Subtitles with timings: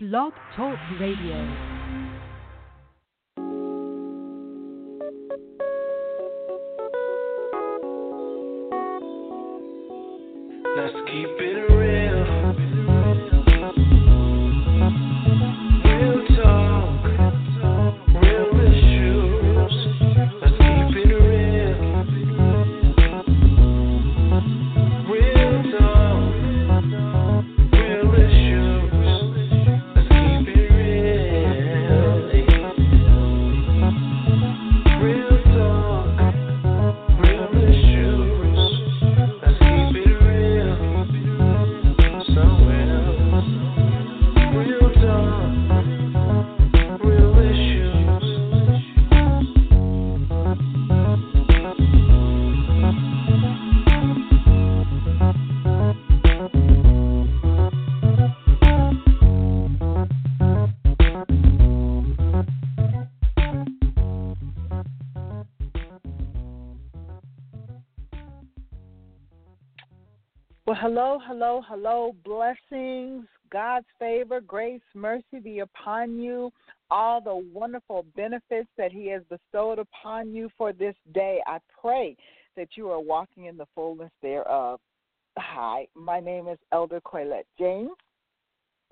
[0.00, 1.77] Blog Talk Radio.
[70.80, 72.14] Hello, hello, hello.
[72.24, 76.52] Blessings, God's favor, grace, mercy be upon you.
[76.90, 81.40] All the wonderful benefits that He has bestowed upon you for this day.
[81.46, 82.16] I pray
[82.56, 84.78] that you are walking in the fullness thereof.
[85.36, 87.90] Hi, my name is Elder Coylette James.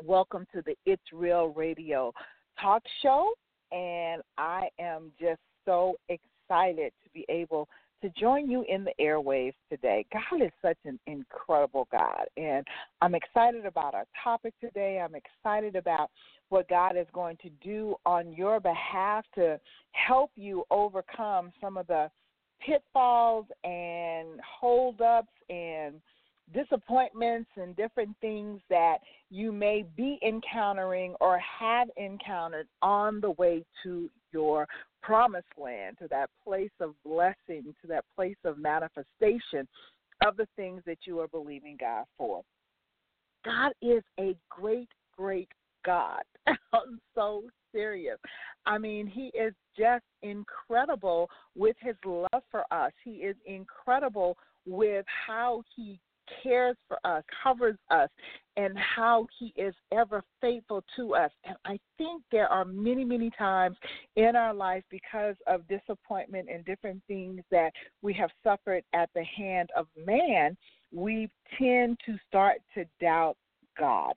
[0.04, 2.12] Welcome to the It's Real Radio
[2.60, 3.32] talk show.
[3.72, 7.68] And I am just so excited to be able
[8.02, 10.06] to join you in the airwaves today.
[10.12, 12.66] God is such an incredible God, and
[13.00, 15.00] I'm excited about our topic today.
[15.00, 16.10] I'm excited about
[16.48, 19.58] what God is going to do on your behalf to
[19.92, 22.10] help you overcome some of the
[22.64, 26.00] pitfalls and holdups and
[26.54, 28.98] disappointments and different things that
[29.30, 34.66] you may be encountering or have encountered on the way to your
[35.02, 39.66] promised land, to that place of blessing, to that place of manifestation
[40.26, 42.42] of the things that you are believing God for.
[43.44, 45.48] God is a great, great
[45.86, 46.22] God.
[46.46, 48.18] I'm so serious.
[48.66, 52.92] I mean, He is just incredible with His love for us.
[53.02, 55.98] He is incredible with how He
[56.42, 58.08] cares for us, covers us,
[58.56, 61.30] and how He is ever faithful to us.
[61.44, 63.76] And I think there are many, many times
[64.16, 67.70] in our life because of disappointment and different things that
[68.02, 70.56] we have suffered at the hand of man,
[70.92, 71.28] we
[71.58, 73.36] tend to start to doubt
[73.78, 74.14] God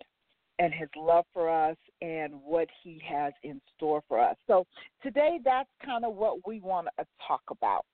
[0.59, 4.35] and his love for us and what he has in store for us.
[4.45, 4.67] So
[5.01, 7.85] today that's kind of what we want to talk about.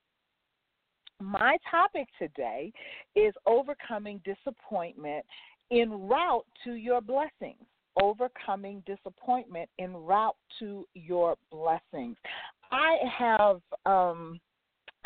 [1.20, 2.72] My topic today
[3.14, 5.24] is overcoming disappointment
[5.70, 7.64] en route to your blessings.
[8.00, 12.16] Overcoming disappointment en route to your blessings.
[12.70, 14.38] I have um,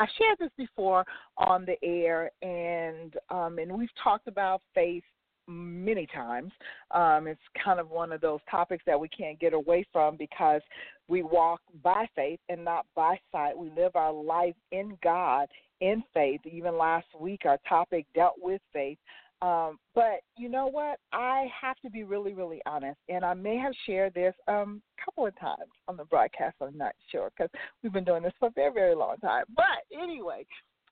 [0.00, 1.04] I shared this before
[1.36, 5.04] on the air, and um, and we've talked about faith
[5.46, 6.52] many times.
[6.90, 10.62] Um, it's kind of one of those topics that we can't get away from because
[11.06, 13.56] we walk by faith and not by sight.
[13.56, 15.46] We live our life in God
[15.80, 16.40] in faith.
[16.50, 18.98] Even last week, our topic dealt with faith.
[19.42, 20.98] Um, but you know what?
[21.12, 25.04] I have to be really, really honest, and I may have shared this um, a
[25.04, 26.56] couple of times on the broadcast.
[26.60, 27.50] I'm not sure because
[27.82, 29.44] we've been doing this for a very, very long time.
[29.56, 29.64] But
[29.98, 30.44] anyway,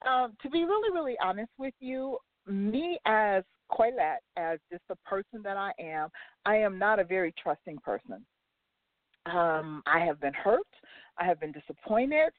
[0.06, 2.16] um, to be really, really honest with you,
[2.47, 6.09] me as Coylette, as just the person that I am,
[6.47, 8.25] I am not a very trusting person.
[9.27, 10.62] Um, I have been hurt.
[11.19, 12.31] I have been disappointed.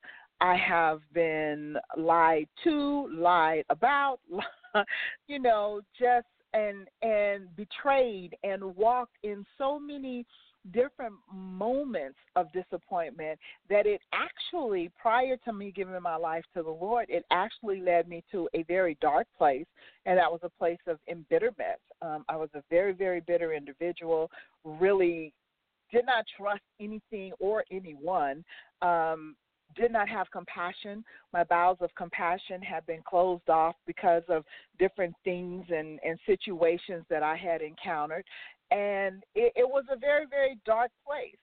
[0.41, 4.19] I have been lied to, lied about,
[5.27, 10.25] you know, just and and betrayed and walked in so many
[10.71, 13.39] different moments of disappointment
[13.69, 18.07] that it actually prior to me giving my life to the Lord, it actually led
[18.07, 19.65] me to a very dark place
[20.05, 21.79] and that was a place of embitterment.
[22.01, 24.29] Um, I was a very, very bitter individual,
[24.63, 25.33] really
[25.91, 28.43] did not trust anything or anyone.
[28.81, 29.35] Um,
[29.75, 31.03] did not have compassion.
[31.33, 34.43] My bowels of compassion had been closed off because of
[34.77, 38.25] different things and, and situations that I had encountered.
[38.71, 41.37] And it, it was a very, very dark place.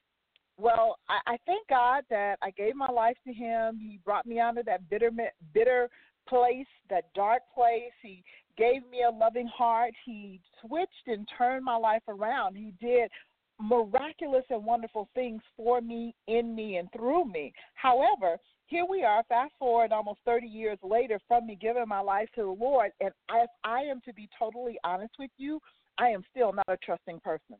[0.58, 3.78] Well, I, I thank God that I gave my life to Him.
[3.78, 5.11] He brought me out of that bitter,
[5.52, 5.88] bitter
[6.28, 7.93] place, that dark place.
[8.02, 8.23] He
[8.56, 9.93] gave me a loving heart.
[10.05, 12.56] He switched and turned my life around.
[12.56, 13.11] He did
[13.60, 17.52] miraculous and wonderful things for me, in me, and through me.
[17.74, 22.28] However, here we are, fast forward almost 30 years later from me giving my life
[22.34, 25.60] to the Lord, and if I am to be totally honest with you,
[25.98, 27.56] I am still not a trusting person.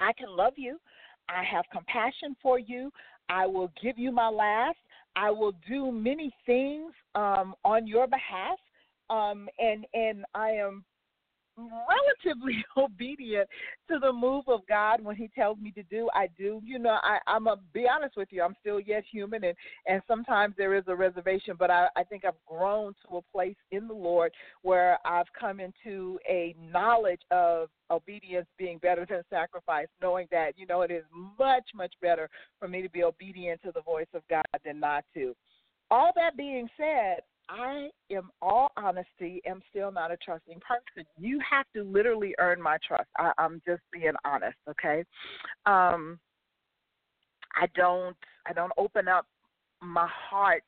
[0.00, 0.78] I can love you.
[1.28, 2.90] I have compassion for you.
[3.28, 4.78] I will give you my last.
[5.14, 8.58] I will do many things um, on your behalf,
[9.10, 10.84] um, and and I am
[11.56, 13.48] relatively obedient
[13.90, 16.08] to the move of God when He tells me to do.
[16.14, 16.60] I do.
[16.64, 18.42] You know, I, I'm a be honest with you.
[18.42, 19.56] I'm still yet human, and
[19.86, 21.56] and sometimes there is a reservation.
[21.58, 24.32] But I, I think I've grown to a place in the Lord
[24.62, 30.66] where I've come into a knowledge of obedience being better than sacrifice, knowing that you
[30.66, 31.04] know it is
[31.38, 32.28] much much better
[32.58, 35.34] for me to be obedient to the voice of God than not to.
[35.90, 37.18] All that being said,
[37.52, 41.06] I am all honesty am still not a trusting person.
[41.18, 43.08] You have to literally earn my trust.
[43.18, 45.04] I, I'm just being honest, okay?
[45.66, 46.18] Um
[47.54, 48.16] I don't
[48.46, 49.26] I don't open up
[49.82, 50.64] my heart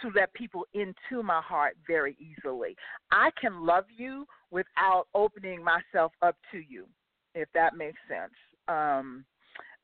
[0.00, 2.76] to let people into my heart very easily.
[3.10, 6.86] I can love you without opening myself up to you,
[7.34, 8.32] if that makes sense.
[8.68, 9.26] Um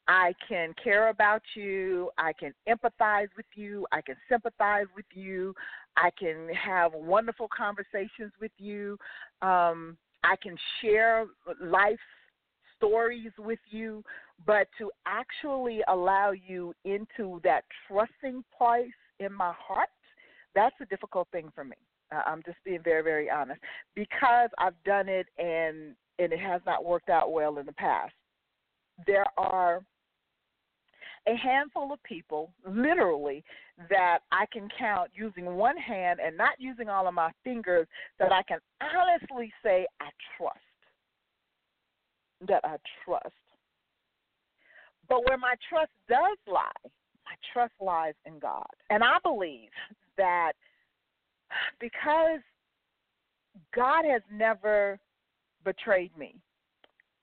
[0.09, 2.11] I can care about you.
[2.17, 3.87] I can empathize with you.
[3.93, 5.55] I can sympathize with you.
[6.01, 8.97] I can have wonderful conversations with you.
[9.43, 11.27] Um, I can share
[11.61, 11.99] life
[12.77, 14.05] stories with you,
[14.47, 19.89] but to actually allow you into that trusting place in my heart,
[20.55, 21.77] that's a difficult thing for me.
[22.13, 23.61] Uh, I'm just being very, very honest
[23.95, 28.13] because I've done it and and it has not worked out well in the past.
[29.07, 29.83] There are
[31.27, 33.45] a handful of people, literally,
[33.91, 37.87] that I can count using one hand and not using all of my fingers
[38.19, 40.59] that I can honestly say I trust.
[42.47, 43.35] That I trust.
[45.09, 48.67] But where my trust does lie, my trust lies in God.
[48.91, 49.71] And I believe
[50.17, 50.53] that
[51.81, 52.41] because
[53.75, 54.99] God has never
[55.65, 56.37] betrayed me,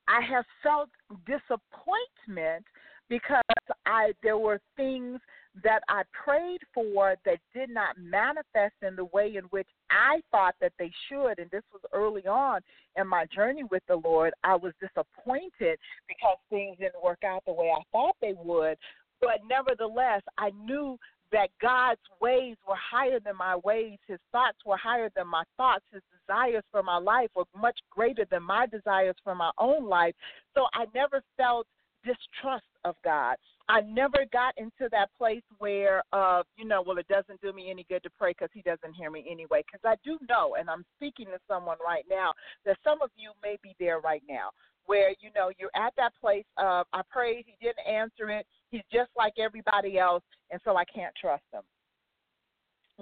[0.08, 0.88] I have felt
[1.26, 2.64] disappointment
[3.08, 3.42] because
[3.84, 5.20] I there were things
[5.64, 10.54] that I prayed for that did not manifest in the way in which I thought
[10.60, 11.38] that they should.
[11.38, 12.60] And this was early on
[12.96, 14.34] in my journey with the Lord.
[14.44, 18.76] I was disappointed because things didn't work out the way I thought they would.
[19.20, 20.98] But nevertheless, I knew
[21.32, 23.98] that God's ways were higher than my ways.
[24.06, 25.84] His thoughts were higher than my thoughts.
[25.92, 30.14] His desires for my life were much greater than my desires for my own life.
[30.54, 31.66] So I never felt
[32.06, 33.36] distrust of God.
[33.68, 37.68] I never got into that place where, uh, you know, well, it doesn't do me
[37.70, 39.64] any good to pray because He doesn't hear me anyway.
[39.66, 42.32] Because I do know, and I'm speaking to someone right now,
[42.64, 44.50] that some of you may be there right now,
[44.86, 48.46] where you know you're at that place of I prayed, He didn't answer it.
[48.70, 51.62] He's just like everybody else, and so I can't trust Him,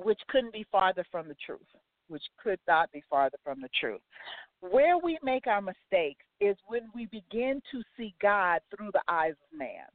[0.03, 1.61] which couldn't be farther from the truth.
[2.09, 4.03] Which could not be farther from the truth.
[4.71, 9.33] Where we make our mistakes is when we begin to see God through the eyes
[9.33, 9.87] of man.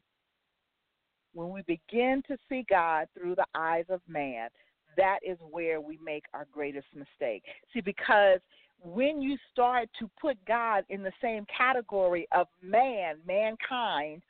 [1.33, 4.49] When we begin to see God through the eyes of man,
[4.97, 7.43] that is where we make our greatest mistake.
[7.73, 8.39] See, because
[8.83, 14.21] when you start to put God in the same category of man, mankind,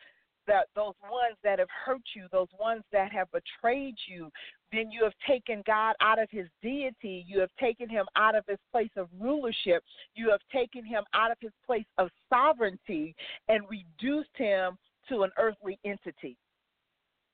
[0.47, 4.29] that those ones that have hurt you, those ones that have betrayed you,
[4.71, 7.25] then you have taken God out of his deity.
[7.27, 9.83] You have taken him out of his place of rulership.
[10.15, 13.15] You have taken him out of his place of sovereignty
[13.47, 14.77] and reduced him
[15.09, 16.37] to an earthly entity,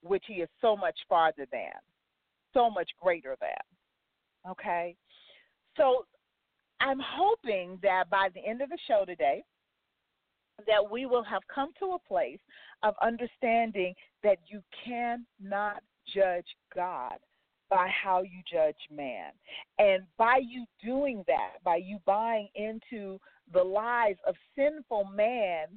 [0.02, 1.74] which he is so much farther than,
[2.54, 4.52] so much greater than.
[4.52, 4.96] Okay?
[5.76, 6.06] So
[6.80, 9.44] I'm hoping that by the end of the show today,
[10.68, 12.40] that we will have come to a place
[12.82, 13.94] of understanding
[14.24, 15.84] that you cannot
[16.14, 17.18] judge God
[17.70, 19.32] by how you judge man.
[19.80, 23.20] And by you doing that, by you buying into
[23.54, 25.68] the lies of sinful man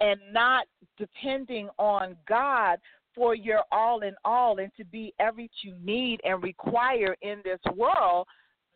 [0.00, 0.66] and not
[0.98, 2.78] depending on God
[3.14, 7.60] for your all in all and to be everything you need and require in this
[7.74, 8.26] world,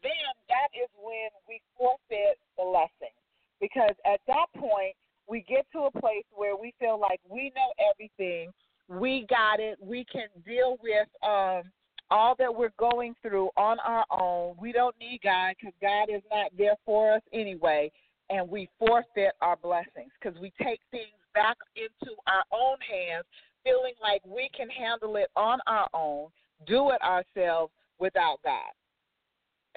[0.03, 0.13] then
[0.49, 3.15] that is when we forfeit the blessing.
[3.61, 4.95] Because at that point,
[5.29, 8.51] we get to a place where we feel like we know everything,
[8.89, 11.71] we got it, we can deal with um,
[12.11, 14.57] all that we're going through on our own.
[14.61, 17.91] We don't need God because God is not there for us anyway,
[18.29, 23.25] and we forfeit our blessings because we take things back into our own hands,
[23.65, 26.29] feeling like we can handle it on our own,
[26.67, 28.73] do it ourselves without God.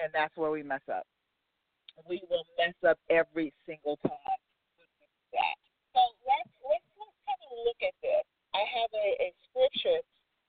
[0.00, 1.06] And that's where we mess up.
[2.08, 4.18] We will mess up every single time.
[5.94, 8.26] So let's let's, let's take a look at this.
[8.50, 10.02] I have a, a scripture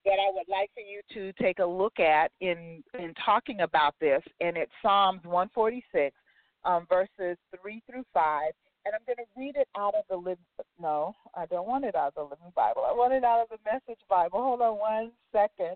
[0.05, 3.95] that I would like for you to take a look at in in talking about
[3.99, 6.15] this, and it's Psalms 146,
[6.63, 8.51] um, verses three through five,
[8.85, 10.37] and I'm going to read it out of the
[10.79, 12.83] no, I don't want it out of the Living Bible.
[12.87, 14.41] I want it out of the Message Bible.
[14.41, 15.75] Hold on one second.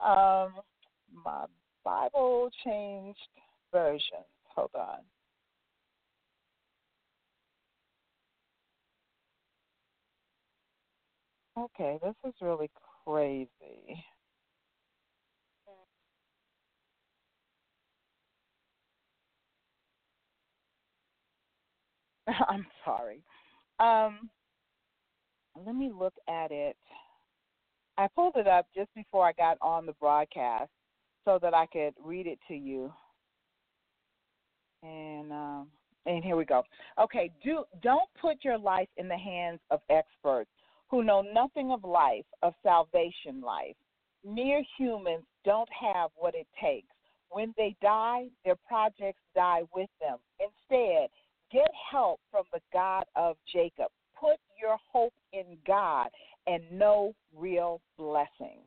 [0.00, 0.60] Um,
[1.24, 1.46] my
[1.84, 3.18] Bible changed
[3.72, 4.26] versions.
[4.54, 4.98] Hold on.
[11.58, 12.68] Okay, this is really
[13.06, 14.04] crazy.
[22.48, 23.22] I'm sorry.
[23.78, 24.30] Um,
[25.64, 26.76] let me look at it.
[27.98, 30.70] I pulled it up just before I got on the broadcast
[31.24, 32.92] so that I could read it to you.
[34.82, 35.68] And um,
[36.04, 36.62] and here we go.
[37.00, 40.50] Okay, do don't put your life in the hands of experts
[40.88, 43.76] who know nothing of life, of salvation life.
[44.24, 46.88] Mere humans don't have what it takes.
[47.30, 50.18] When they die, their projects die with them.
[50.40, 51.08] Instead,
[51.52, 53.88] get help from the God of Jacob.
[54.18, 56.08] Put your hope in God
[56.46, 58.66] and know real blessings.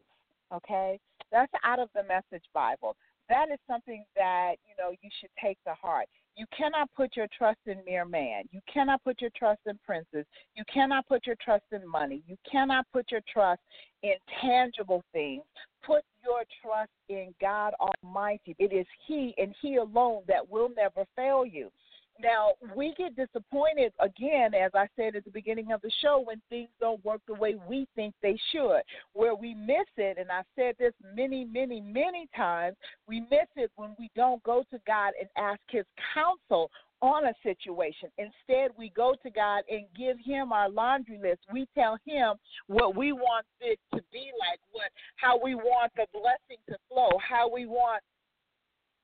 [0.54, 1.00] Okay?
[1.32, 2.96] That's out of the Message Bible.
[3.30, 6.08] That is something that, you know, you should take to heart.
[6.36, 8.44] You cannot put your trust in mere man.
[8.52, 10.26] You cannot put your trust in princes.
[10.56, 12.24] You cannot put your trust in money.
[12.28, 13.62] You cannot put your trust
[14.04, 15.44] in tangible things.
[15.86, 18.56] Put your trust in God Almighty.
[18.60, 21.70] It is He and He alone that will never fail you.
[22.22, 26.42] Now, we get disappointed again, as I said at the beginning of the show, when
[26.50, 28.82] things don't work the way we think they should.
[29.14, 32.76] Where we miss it, and I've said this many, many, many times,
[33.08, 36.70] we miss it when we don't go to God and ask His counsel
[37.02, 38.10] on a situation.
[38.18, 41.40] Instead, we go to God and give Him our laundry list.
[41.54, 42.34] We tell Him
[42.68, 47.10] what we want it to be like, what how we want the blessing to flow,
[47.18, 48.04] how we want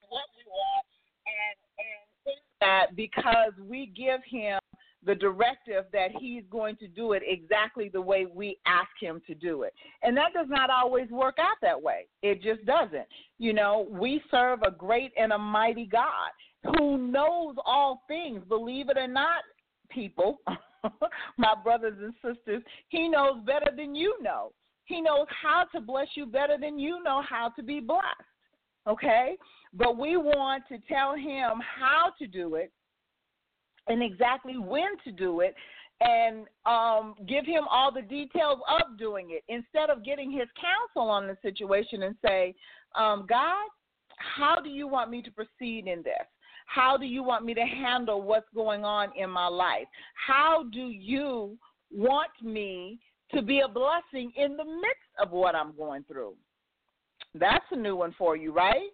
[0.09, 0.85] what we want,
[1.25, 2.04] and and
[2.61, 4.59] that because we give him
[5.05, 9.35] the directive that he's going to do it exactly the way we ask him to
[9.35, 9.73] do it.
[10.01, 12.07] And that does not always work out that way.
[12.23, 13.05] It just doesn't.
[13.37, 16.31] You know, we serve a great and a mighty God
[16.63, 19.43] who knows all things, believe it or not,
[19.89, 20.39] people,
[21.37, 24.51] my brothers and sisters, he knows better than you know.
[24.85, 28.05] He knows how to bless you better than you know how to be blessed.
[28.87, 29.35] Okay?
[29.75, 32.71] But we want to tell him how to do it
[33.87, 35.53] and exactly when to do it
[36.01, 41.09] and um, give him all the details of doing it instead of getting his counsel
[41.09, 42.53] on the situation and say,
[42.95, 43.67] um, God,
[44.17, 46.25] how do you want me to proceed in this?
[46.67, 49.87] How do you want me to handle what's going on in my life?
[50.15, 51.57] How do you
[51.91, 52.99] want me
[53.33, 56.33] to be a blessing in the midst of what I'm going through?
[57.33, 58.89] That's a new one for you, right?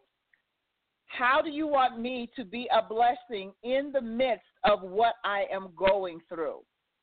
[1.17, 5.45] How do you want me to be a blessing in the midst of what I
[5.51, 6.59] am going through?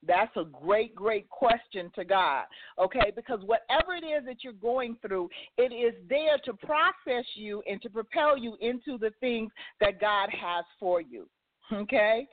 [0.07, 2.45] That's a great, great question to God.
[2.79, 7.63] Okay, because whatever it is that you're going through, it is there to process you
[7.69, 9.51] and to propel you into the things
[9.81, 11.29] that God has for you.
[11.73, 12.27] Okay?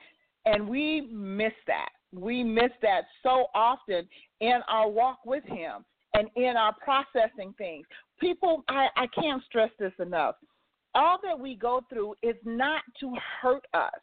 [0.46, 1.89] And we miss that.
[2.13, 4.08] We miss that so often
[4.39, 7.86] in our walk with Him and in our processing things.
[8.20, 10.36] People, I, I can't stress this enough
[10.96, 14.00] all that we go through is not to hurt us.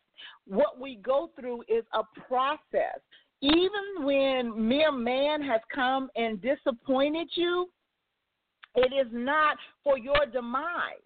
[0.46, 3.00] What we go through is a process.
[3.40, 7.68] Even when mere man has come and disappointed you,
[8.76, 11.02] it is not for your demise.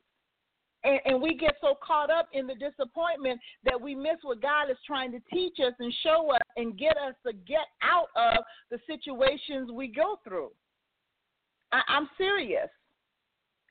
[0.85, 4.71] And, and, we get so caught up in the disappointment that we miss what God
[4.71, 8.45] is trying to teach us and show us and get us to get out of
[8.71, 10.51] the situations we go through.
[11.73, 12.69] I, I'm serious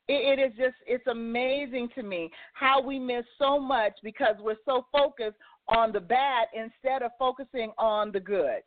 [0.08, 4.56] it, it is just it's amazing to me how we miss so much because we're
[4.66, 8.62] so focused on the bad instead of focusing on the good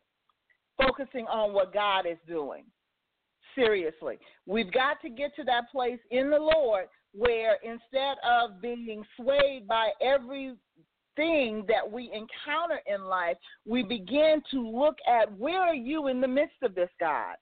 [0.77, 2.63] focusing on what god is doing
[3.55, 9.03] seriously we've got to get to that place in the lord where instead of being
[9.17, 10.55] swayed by every
[11.15, 16.21] thing that we encounter in life, we begin to look at where are you in
[16.21, 17.35] the midst of this, God?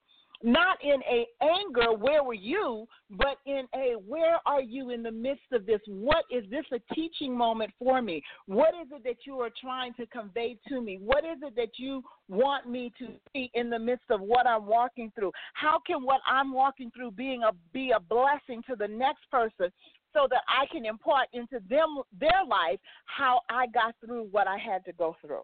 [0.43, 5.11] Not in a anger where were you but in a where are you in the
[5.11, 5.81] midst of this?
[5.87, 8.21] What is this a teaching moment for me?
[8.45, 10.99] What is it that you are trying to convey to me?
[11.01, 14.65] What is it that you want me to see in the midst of what i'm
[14.65, 15.31] walking through?
[15.53, 19.71] How can what i'm walking through being a be a blessing to the next person
[20.13, 24.57] so that i can impart into them their life how i got through what i
[24.57, 25.43] had to go through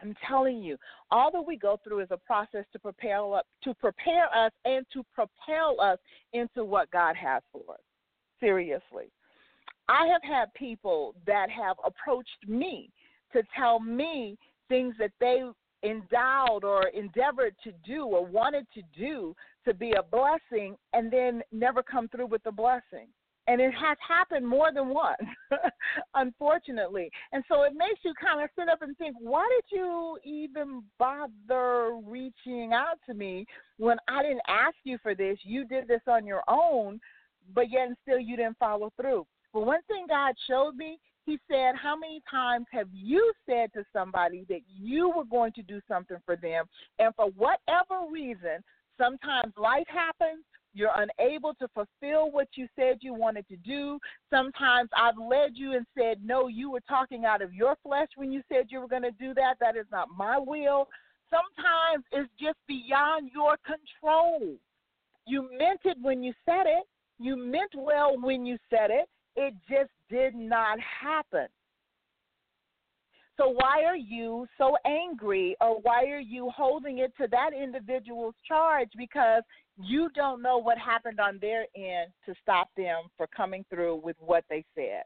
[0.00, 0.76] I'm telling you,
[1.10, 4.84] all that we go through is a process to prepare up to prepare us and
[4.92, 5.98] to propel us
[6.32, 7.80] into what God has for us.
[8.40, 9.10] Seriously.
[9.88, 12.90] I have had people that have approached me
[13.32, 14.36] to tell me
[14.68, 15.42] things that they
[15.82, 19.34] endowed or endeavored to do or wanted to do
[19.64, 23.08] to be a blessing and then never come through with the blessing.
[23.48, 25.20] And it has happened more than once,
[26.14, 27.10] unfortunately.
[27.32, 30.82] And so it makes you kind of sit up and think, why did you even
[30.98, 33.46] bother reaching out to me
[33.78, 35.38] when I didn't ask you for this?
[35.44, 37.00] You did this on your own,
[37.54, 39.26] but yet and still you didn't follow through.
[39.52, 43.84] But one thing God showed me, He said, How many times have you said to
[43.92, 46.64] somebody that you were going to do something for them?
[46.98, 48.62] And for whatever reason,
[48.98, 50.44] sometimes life happens,
[50.76, 53.98] you're unable to fulfill what you said you wanted to do.
[54.30, 58.30] Sometimes I've led you and said, No, you were talking out of your flesh when
[58.30, 59.54] you said you were going to do that.
[59.60, 60.88] That is not my will.
[61.30, 64.56] Sometimes it's just beyond your control.
[65.26, 66.84] You meant it when you said it,
[67.18, 69.08] you meant well when you said it.
[69.34, 71.46] It just did not happen.
[73.36, 78.34] So, why are you so angry or why are you holding it to that individual's
[78.48, 78.88] charge?
[78.96, 79.42] Because
[79.78, 84.16] you don't know what happened on their end to stop them for coming through with
[84.20, 85.02] what they said.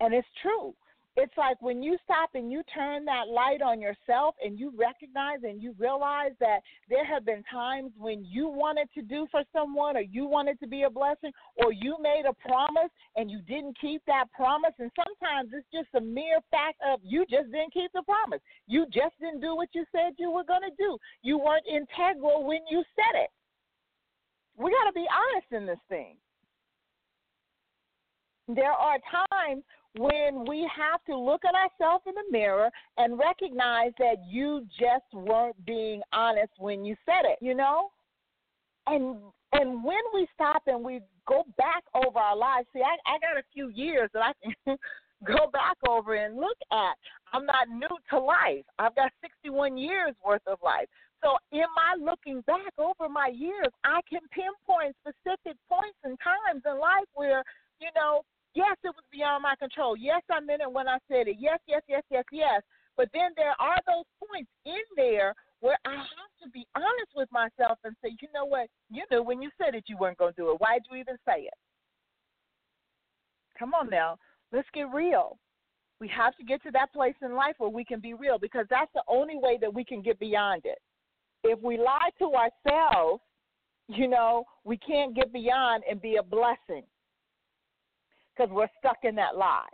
[0.00, 0.74] And it's true.
[1.18, 5.38] It's like when you stop and you turn that light on yourself and you recognize
[5.44, 6.60] and you realize that
[6.90, 10.66] there have been times when you wanted to do for someone or you wanted to
[10.66, 11.32] be a blessing
[11.64, 14.74] or you made a promise and you didn't keep that promise.
[14.78, 18.40] And sometimes it's just a mere fact of you just didn't keep the promise.
[18.66, 20.98] You just didn't do what you said you were going to do.
[21.22, 23.30] You weren't integral when you said it.
[24.56, 26.16] We got to be honest in this thing.
[28.48, 28.98] There are
[29.30, 29.64] times
[29.98, 35.04] when we have to look at ourselves in the mirror and recognize that you just
[35.12, 37.90] weren't being honest when you said it, you know?
[38.86, 39.16] And
[39.52, 43.38] and when we stop and we go back over our lives, see, I, I got
[43.38, 44.76] a few years that I can
[45.26, 46.96] go back over and look at.
[47.32, 48.64] I'm not new to life.
[48.78, 50.86] I've got 61 years worth of life.
[51.26, 56.62] So, in my looking back over my years, I can pinpoint specific points and times
[56.62, 57.42] in life where,
[57.82, 58.22] you know,
[58.54, 59.96] yes, it was beyond my control.
[59.96, 61.34] Yes, I meant it when I said it.
[61.40, 62.62] Yes, yes, yes, yes, yes.
[62.96, 67.28] But then there are those points in there where I have to be honest with
[67.32, 68.68] myself and say, you know what?
[68.88, 70.60] You knew when you said it you weren't going to do it.
[70.60, 71.58] Why'd you even say it?
[73.58, 74.16] Come on now.
[74.52, 75.38] Let's get real.
[75.98, 78.66] We have to get to that place in life where we can be real because
[78.70, 80.78] that's the only way that we can get beyond it.
[81.48, 83.22] If we lie to ourselves,
[83.88, 86.82] you know, we can't get beyond and be a blessing
[88.36, 89.68] because we're stuck in that lie.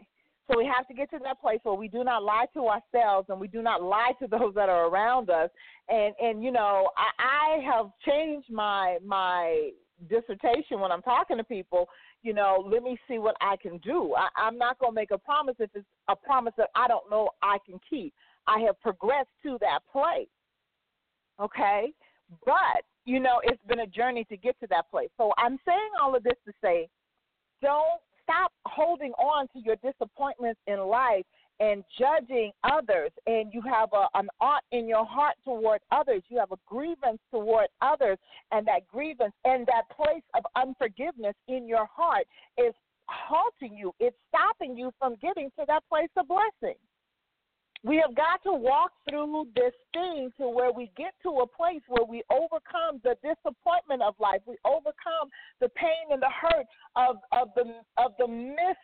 [0.50, 3.28] So we have to get to that place where we do not lie to ourselves
[3.30, 5.50] and we do not lie to those that are around us.
[5.88, 9.70] And and you know, I, I have changed my my
[10.10, 11.88] dissertation when I'm talking to people.
[12.22, 14.14] You know, let me see what I can do.
[14.16, 17.10] I, I'm not going to make a promise if it's a promise that I don't
[17.10, 18.12] know I can keep.
[18.46, 20.28] I have progressed to that place.
[21.42, 21.92] Okay,
[22.46, 25.08] but you know, it's been a journey to get to that place.
[25.16, 26.88] So I'm saying all of this to say,
[27.60, 31.24] don't stop holding on to your disappointments in life
[31.60, 33.10] and judging others.
[33.26, 36.22] And you have a, an ought in your heart toward others.
[36.28, 38.18] You have a grievance toward others.
[38.52, 42.26] And that grievance and that place of unforgiveness in your heart
[42.56, 42.74] is
[43.06, 43.92] halting you.
[43.98, 46.76] It's stopping you from getting to that place of blessing
[47.84, 51.82] we have got to walk through this thing to where we get to a place
[51.88, 54.40] where we overcome the disappointment of life.
[54.46, 58.78] We overcome the pain and the hurt of, of the of the missed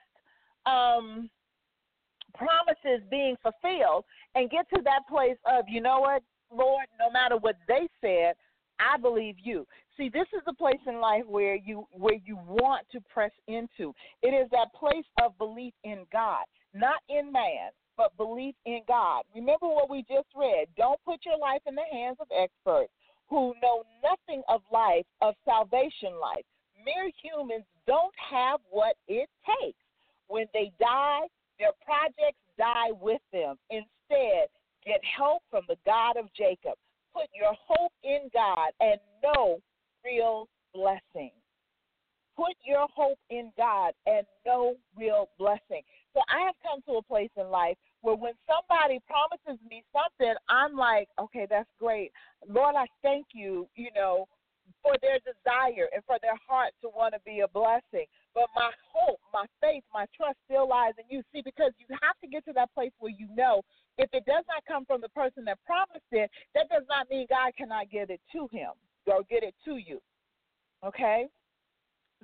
[0.66, 1.30] um,
[2.34, 7.36] promises being fulfilled, and get to that place of you know what, Lord, no matter
[7.36, 8.34] what they said,
[8.80, 9.64] I believe you.
[9.96, 13.94] See, this is the place in life where you where you want to press into.
[14.22, 19.24] It is that place of belief in God, not in man but belief in God.
[19.34, 20.68] Remember what we just read.
[20.76, 22.92] Don't put your life in the hands of experts
[23.28, 26.46] who know nothing of life, of salvation life.
[26.86, 29.28] Mere humans don't have what it
[29.60, 29.78] takes.
[30.28, 31.26] When they die,
[31.58, 33.56] their projects die with them.
[33.68, 34.48] Instead,
[34.86, 36.78] get help from the God of Jacob.
[37.12, 39.58] Put your hope in God and know
[40.04, 41.32] real blessing.
[42.36, 45.82] Put your hope in God and know real blessing.
[46.14, 50.34] So I have come to a place in life where when somebody promises me something,
[50.48, 52.12] I'm like, okay, that's great.
[52.48, 54.26] Lord, I thank you, you know,
[54.82, 58.06] for their desire and for their heart to want to be a blessing.
[58.34, 61.22] But my hope, my faith, my trust still lies in you.
[61.32, 63.62] See, because you have to get to that place where you know
[63.96, 67.26] if it does not come from the person that promised it, that does not mean
[67.28, 68.70] God cannot get it to him
[69.06, 70.00] or get it to you.
[70.84, 71.26] Okay?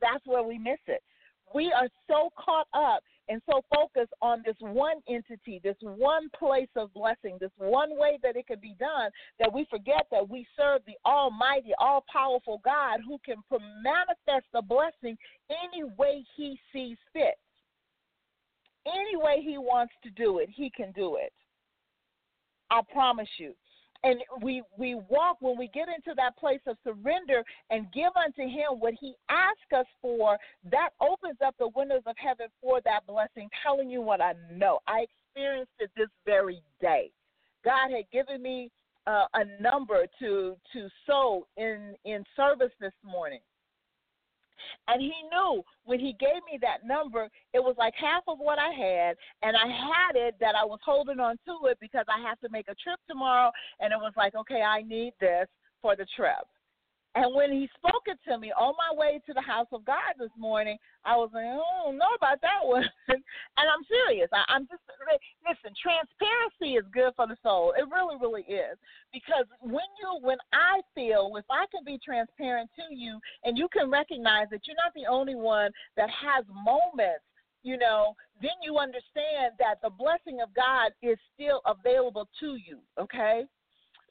[0.01, 1.03] That's where we miss it.
[1.55, 6.69] We are so caught up and so focused on this one entity, this one place
[6.77, 9.11] of blessing, this one way that it can be done,
[9.41, 13.37] that we forget that we serve the Almighty, all powerful God who can
[13.83, 15.17] manifest the blessing
[15.51, 17.39] any way He sees fit.
[18.87, 21.33] Any way He wants to do it, He can do it.
[22.71, 23.55] I promise you
[24.05, 28.43] and we we walk when we get into that place of surrender and give unto
[28.43, 30.37] him what he asks us for
[30.71, 34.79] that opens up the windows of heaven for that blessing telling you what i know.
[34.87, 37.11] I experienced it this very day.
[37.64, 38.71] God had given me
[39.07, 43.40] uh, a number to to sow in in service this morning
[44.88, 48.59] and he knew when he gave me that number, it was like half of what
[48.59, 52.20] I had, and I had it that I was holding on to it because I
[52.27, 53.50] have to make a trip tomorrow,
[53.81, 55.46] and it was like, okay, I need this
[55.83, 56.46] for the trip.
[57.14, 60.18] And when he spoke it to me on my way to the house of God
[60.18, 62.83] this morning, I was like, oh, I don't know about that one.
[63.09, 64.29] and I'm serious.
[64.33, 64.83] I, I'm just,
[65.46, 67.72] listen, transparency is good for the soul.
[67.79, 68.74] It really, really is.
[69.12, 73.68] Because when you, when I feel, if I can be transparent to you and you
[73.70, 77.22] can recognize that you're not the only one that has moments
[77.64, 82.79] you know, then you understand that the blessing of God is still available to you,
[83.00, 83.44] okay?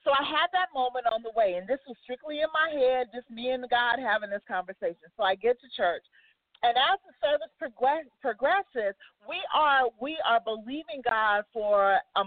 [0.03, 3.07] So I had that moment on the way, and this was strictly in my head,
[3.15, 5.07] just me and God having this conversation.
[5.15, 6.03] So I get to church,
[6.63, 8.95] and as the service progress, progresses,
[9.27, 12.23] we are we are believing God for a,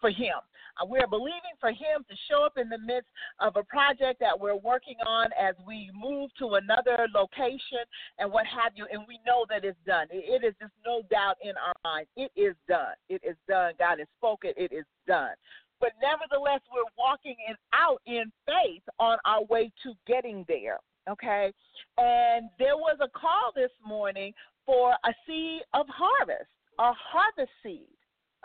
[0.00, 0.42] for Him.
[0.78, 4.18] Uh, we are believing for Him to show up in the midst of a project
[4.20, 7.86] that we're working on as we move to another location
[8.18, 8.86] and what have you.
[8.90, 10.06] And we know that it's done.
[10.10, 12.10] it, is just no doubt in our minds.
[12.16, 12.94] It is done.
[13.08, 13.74] It is done.
[13.78, 14.52] God has spoken.
[14.56, 15.34] It is done
[15.80, 20.78] but nevertheless, we're walking in, out in faith on our way to getting there.
[21.08, 21.52] Okay,
[21.96, 24.32] and there was a call this morning
[24.66, 27.88] for a seed of harvest, a harvest seed.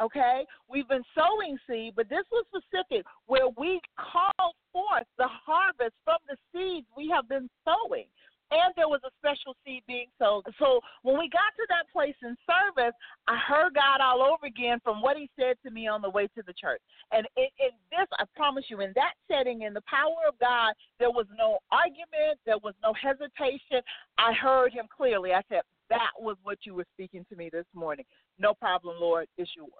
[0.02, 5.94] Okay, we've been sowing seed, but this was specific where we call forth the harvest
[6.04, 8.06] from the seeds we have been sowing
[8.54, 10.46] and there was a special seed being sold.
[10.60, 12.94] So when we got to that place in service,
[13.28, 16.28] I heard God all over again from what He said to me on the way
[16.38, 16.82] to the church.
[17.12, 20.74] And in, in this, I promise you, in that setting, in the power of God,
[21.00, 23.82] there was no argument, there was no hesitation.
[24.18, 25.34] I heard Him clearly.
[25.34, 28.06] I said, That was what you were speaking to me this morning.
[28.38, 29.72] No problem, Lord, it's yours.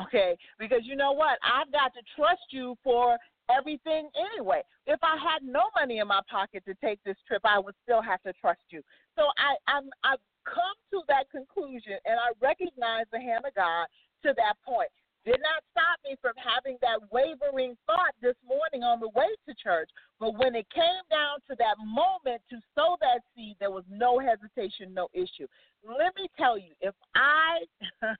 [0.00, 1.38] Okay, because you know what?
[1.44, 3.18] I've got to trust you for
[3.50, 4.62] everything anyway.
[4.86, 8.02] If I had no money in my pocket to take this trip, I would still
[8.02, 8.82] have to trust you.
[9.16, 13.86] So I, I'm, I've come to that conclusion, and I recognize the hand of God
[14.24, 14.90] to that point.
[15.24, 19.54] Did not stop me from having that wavering thought this morning on the way to
[19.54, 19.88] church.
[20.18, 24.18] But when it came down to that moment to sow that seed, there was no
[24.18, 25.46] hesitation, no issue.
[25.86, 27.62] Let me tell you, if I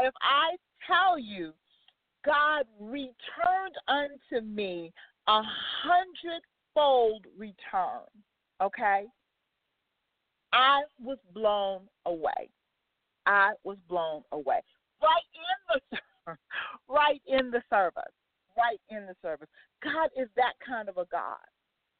[0.00, 1.52] if I tell you
[2.24, 4.92] God returned unto me
[5.28, 5.42] a
[5.82, 8.06] hundredfold return.
[8.60, 9.04] Okay?
[10.52, 12.48] I was blown away.
[13.26, 14.60] I was blown away.
[15.02, 15.98] Right in the
[16.88, 18.14] right in the service.
[18.56, 19.48] Right in the service.
[19.84, 21.44] God is that kind of a God.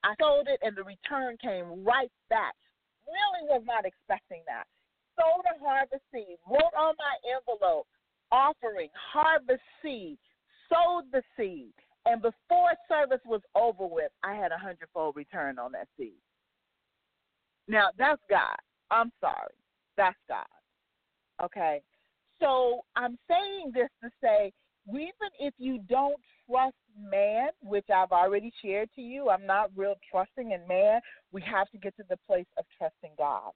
[0.03, 2.55] I sold it and the return came right back.
[3.07, 4.65] Really was not expecting that.
[5.19, 7.87] Sold a harvest seed, wrote on my envelope,
[8.33, 10.19] offering, harvest seed,
[10.69, 11.73] sowed the seed,
[12.07, 16.21] and before service was over with, I had a hundredfold return on that seed.
[17.67, 18.57] Now that's God.
[18.91, 19.55] I'm sorry.
[19.97, 20.47] That's God.
[21.43, 21.83] Okay.
[22.41, 24.53] So I'm saying this to say,
[24.89, 26.17] even if you don't
[26.49, 31.01] trust man, which I've already shared to you, I'm not real trusting in man.
[31.33, 33.51] We have to get to the place of trusting God.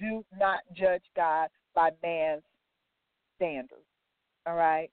[0.00, 2.42] Do not judge God by man's
[3.36, 3.85] standards.
[4.46, 4.90] All right?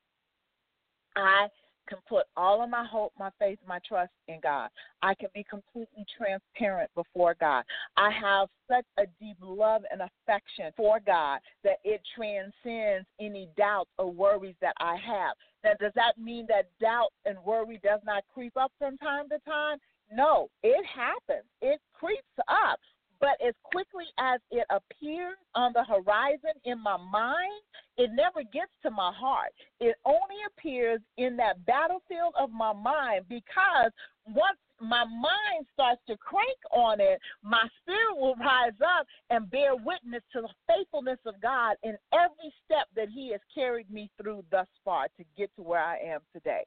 [1.16, 1.48] I
[1.88, 4.70] can put all of my hope, my faith, my trust in God.
[5.02, 7.64] I can be completely transparent before God.
[7.98, 13.90] I have such a deep love and affection for God that it transcends any doubts
[13.98, 15.36] or worries that I have.
[15.64, 19.40] Now, does that mean that doubt and worry does not creep up from time to
[19.40, 19.78] time?
[20.12, 21.46] No, it happens.
[21.62, 22.80] It creeps up.
[23.24, 27.64] But as quickly as it appears on the horizon in my mind,
[27.96, 29.54] it never gets to my heart.
[29.80, 33.94] It only appears in that battlefield of my mind because
[34.28, 39.74] once my mind starts to crank on it, my spirit will rise up and bear
[39.74, 44.44] witness to the faithfulness of God in every step that He has carried me through
[44.52, 46.66] thus far to get to where I am today.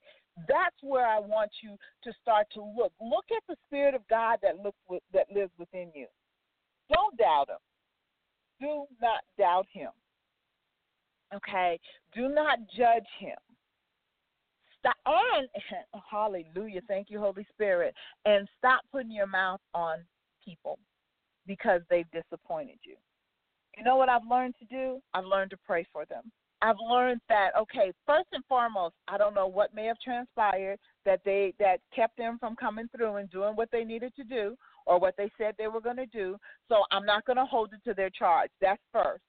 [0.48, 2.94] That's where I want you to start to look.
[2.98, 6.06] Look at the Spirit of God that looks with, that lives within you.
[6.92, 7.56] Don't doubt him.
[8.60, 9.90] do not doubt him.
[11.34, 11.78] Okay?
[12.14, 13.36] Do not judge him.
[14.78, 15.48] Stop and
[15.94, 17.94] oh, hallelujah, thank you, Holy Spirit.
[18.24, 19.98] And stop putting your mouth on
[20.44, 20.78] people
[21.46, 22.96] because they've disappointed you.
[23.76, 25.00] You know what I've learned to do?
[25.12, 26.30] I've learned to pray for them.
[26.62, 31.20] I've learned that okay, first and foremost, I don't know what may have transpired that
[31.24, 34.98] they that kept them from coming through and doing what they needed to do or
[34.98, 36.36] what they said they were going to do.
[36.68, 38.50] So I'm not going to hold it to their charge.
[38.60, 39.22] That's first.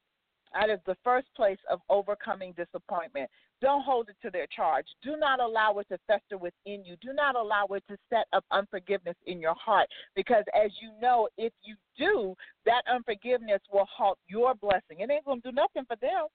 [0.54, 3.30] That is the first place of overcoming disappointment.
[3.62, 4.86] Don't hold it to their charge.
[5.04, 6.96] Do not allow it to fester within you.
[7.02, 9.90] Do not allow it to set up unforgiveness in your heart.
[10.16, 15.00] Because as you know, if you do, that unforgiveness will halt your blessing.
[15.00, 16.28] It ain't going to do nothing for them.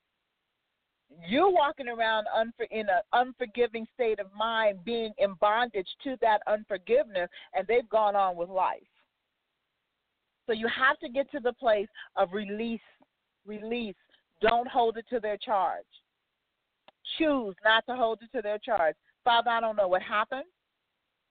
[1.28, 6.40] You're walking around unfor- in an unforgiving state of mind, being in bondage to that
[6.46, 8.80] unforgiveness, and they've gone on with life.
[10.46, 12.81] So you have to get to the place of release,
[13.46, 13.94] release.
[14.40, 15.85] Don't hold it to their charge.
[17.18, 18.96] Choose not to hold it to their charge.
[19.24, 20.44] Father, I don't know what happened.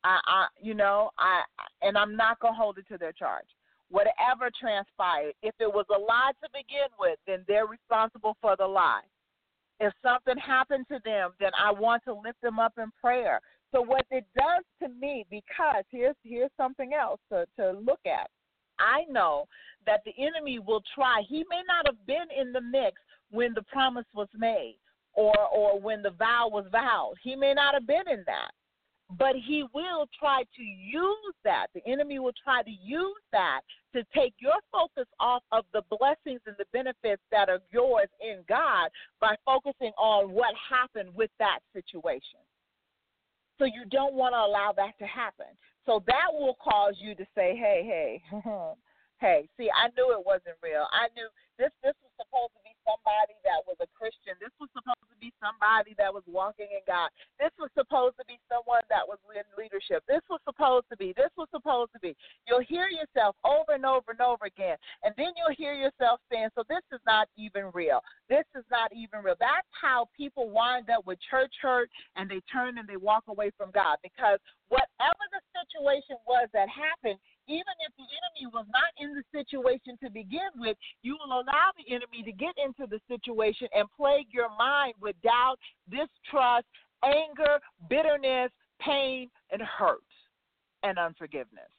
[0.04, 1.44] I, I you know, I
[1.82, 3.46] and I'm not gonna hold it to their charge.
[3.90, 8.66] Whatever transpired, if it was a lie to begin with, then they're responsible for the
[8.66, 9.02] lie.
[9.82, 13.42] If something happened to them, then I want to lift them up in prayer.
[13.74, 18.30] So what it does to me, because here's here's something else to, to look at.
[18.82, 19.48] I know
[19.86, 21.22] that the enemy will try.
[21.28, 24.78] He may not have been in the mix when the promise was made
[25.14, 27.16] or or when the vow was vowed.
[27.22, 28.52] He may not have been in that.
[29.18, 31.68] But he will try to use that.
[31.74, 33.60] The enemy will try to use that
[33.94, 38.44] to take your focus off of the blessings and the benefits that are yours in
[38.48, 38.90] God
[39.20, 42.40] by focusing on what happened with that situation.
[43.60, 45.48] So you don't want to allow that to happen.
[45.86, 48.22] So that will cause you to say, hey, hey,
[49.20, 50.86] hey, see, I knew it wasn't real.
[50.92, 54.36] I knew this this was supposed to be somebody that was a Christian.
[54.44, 57.08] This was supposed to be somebody that was walking in God.
[57.40, 60.04] This was supposed to be someone that was in leadership.
[60.08, 61.16] This was supposed to be.
[61.16, 62.16] This was supposed to be.
[62.48, 64.76] You'll hear yourself over and over and over again.
[65.04, 68.04] And then you'll hear yourself saying, So this is not even real.
[68.28, 69.40] This is not even real.
[69.40, 73.52] That's how people wind up with church hurt and they turn and they walk away
[73.56, 77.20] from God because whatever the situation was that happened,
[77.52, 81.76] even if the enemy was not in the situation to begin with, you will allow
[81.76, 85.60] the enemy to get into the situation and plague your mind with doubt,
[85.92, 86.66] distrust,
[87.04, 87.60] anger,
[87.90, 90.08] bitterness, pain, and hurt
[90.84, 91.70] and unforgiveness.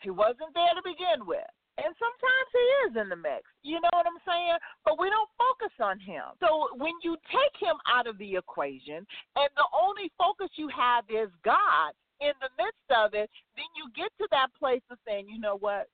[0.00, 1.46] He wasn't there to begin with.
[1.78, 3.46] And sometimes he is in the mix.
[3.62, 4.58] You know what I'm saying?
[4.84, 6.34] But we don't focus on him.
[6.42, 9.06] So when you take him out of the equation
[9.38, 13.90] and the only focus you have is God in the midst of it, then you
[13.96, 15.86] get to that place of saying, you know what?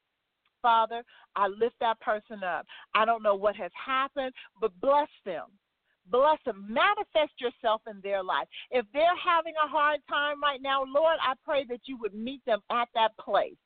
[0.63, 1.03] Father,
[1.37, 2.65] I lift that person up.
[2.95, 5.47] I don't know what has happened, but bless them.
[6.11, 6.67] Bless them.
[6.69, 8.49] Manifest yourself in their life.
[8.71, 12.45] If they're having a hard time right now, Lord, I pray that you would meet
[12.47, 13.57] them at that place.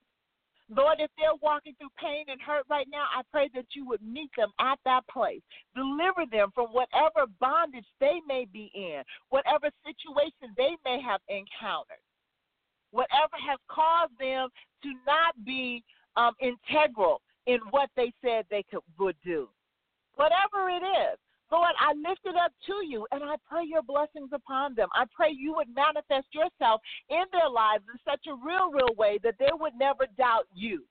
[0.71, 4.03] Lord, if they're walking through pain and hurt right now, I pray that you would
[4.03, 5.40] meet them at that place.
[5.75, 12.03] Deliver them from whatever bondage they may be in, whatever situation they may have encountered,
[12.90, 14.48] whatever has caused them
[14.83, 15.83] to not be
[16.16, 19.48] um, integral in what they said they could would do.
[20.16, 21.18] Whatever it is,
[21.51, 24.88] Lord, I lift it up to you and I pray your blessings upon them.
[24.92, 29.18] I pray you would manifest yourself in their lives in such a real, real way
[29.24, 30.85] that they would never doubt you.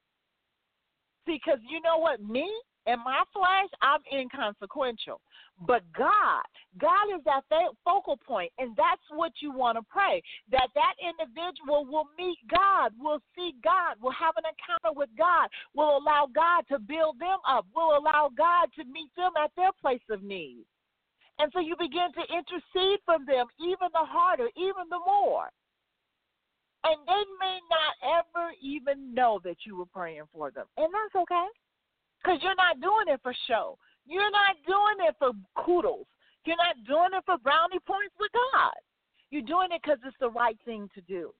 [1.28, 2.24] See, because you know what?
[2.24, 2.50] Me
[2.88, 5.22] and my flesh, I'm inconsequential.
[5.66, 6.46] But God,
[6.78, 7.42] God is that
[7.84, 10.22] focal point, and that's what you want to pray.
[10.52, 15.50] That that individual will meet God, will see God, will have an encounter with God,
[15.74, 19.72] will allow God to build them up, will allow God to meet them at their
[19.82, 20.66] place of need.
[21.40, 25.50] And so you begin to intercede for them even the harder, even the more.
[26.84, 30.66] And they may not ever even know that you were praying for them.
[30.78, 31.48] And that's okay.
[32.22, 33.78] Because you're not doing it for show.
[34.08, 35.32] You're not doing it for
[35.64, 36.08] kudos.
[36.46, 38.80] You're not doing it for brownie points with God.
[39.30, 41.34] You're doing it because it's the right thing to do.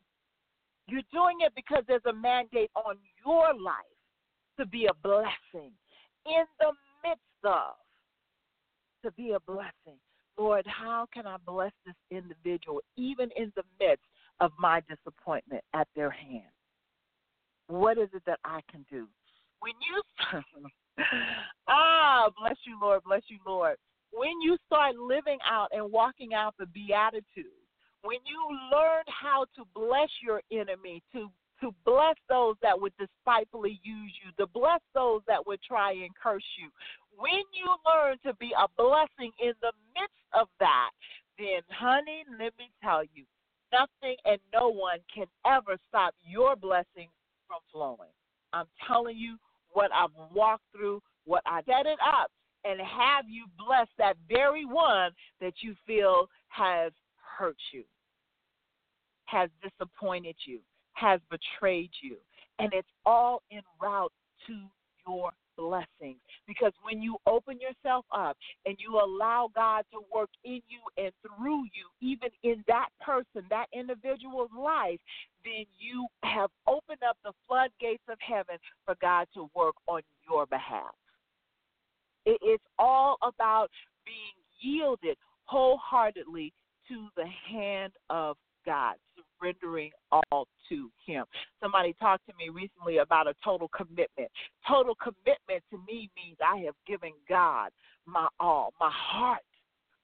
[0.88, 3.98] You're doing it because there's a mandate on your life
[4.60, 5.72] to be a blessing
[6.26, 6.72] in the
[7.04, 7.76] midst of,
[9.04, 10.00] to be a blessing.
[10.38, 14.06] Lord, how can I bless this individual even in the midst
[14.40, 16.52] of my disappointment at their hand?
[17.68, 19.08] What is it that I can do?
[19.60, 20.02] When you
[21.68, 23.76] ah, bless you, Lord, bless you, Lord.
[24.12, 27.50] When you start living out and walking out the Beatitudes,
[28.04, 31.30] when you learn how to bless your enemy, to
[31.62, 36.10] to bless those that would despitefully use you, to bless those that would try and
[36.22, 36.70] curse you.
[37.18, 40.92] When you learn to be a blessing in the midst of that,
[41.40, 43.26] then, honey, let me tell you,
[43.72, 47.14] nothing and no one can ever stop your blessings
[47.48, 48.14] from flowing.
[48.54, 49.38] I'm telling you
[49.72, 52.32] what I've walked through, what I set it up,
[52.64, 56.92] and have you bless that very one that you feel has
[57.38, 57.84] hurt you,
[59.26, 60.60] has disappointed you,
[60.94, 62.18] has betrayed you.
[62.60, 64.12] And it's all en route
[64.48, 64.54] to
[65.08, 66.18] your blessings.
[66.48, 67.47] Because when you open
[67.88, 72.64] yourself up and you allow God to work in you and through you, even in
[72.68, 75.00] that person, that individual's life,
[75.44, 80.46] then you have opened up the floodgates of heaven for God to work on your
[80.46, 80.94] behalf.
[82.26, 83.70] It is all about
[84.06, 86.54] being yielded wholeheartedly
[86.90, 88.96] to the hand of God,
[89.40, 91.26] surrendering all to Him.
[91.62, 94.30] Somebody talked to me recently about a total commitment.
[94.68, 97.72] Total commitment to me means I have given God
[98.06, 99.42] my all, my heart,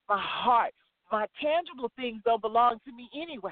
[0.09, 0.73] my heart.
[1.11, 3.51] My tangible things don't belong to me anyway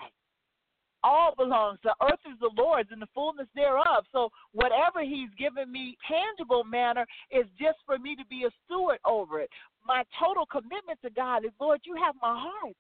[1.04, 1.80] all belongs.
[1.84, 4.06] The earth is the Lord's and the fullness thereof.
[4.12, 9.00] So whatever He's given me tangible manner is just for me to be a steward
[9.06, 9.50] over it.
[9.86, 12.76] My total commitment to God is, Lord, you have my heart.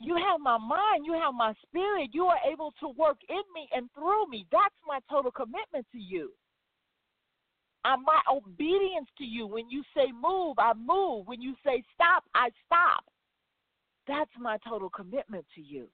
[0.00, 1.04] You have my mind.
[1.04, 2.10] You have my spirit.
[2.12, 4.46] You are able to work in me and through me.
[4.50, 6.32] That's my total commitment to you.
[7.84, 9.46] And my obedience to you.
[9.46, 11.26] When you say move, I move.
[11.26, 13.04] When you say stop, I stop.
[14.06, 15.88] That's my total commitment to you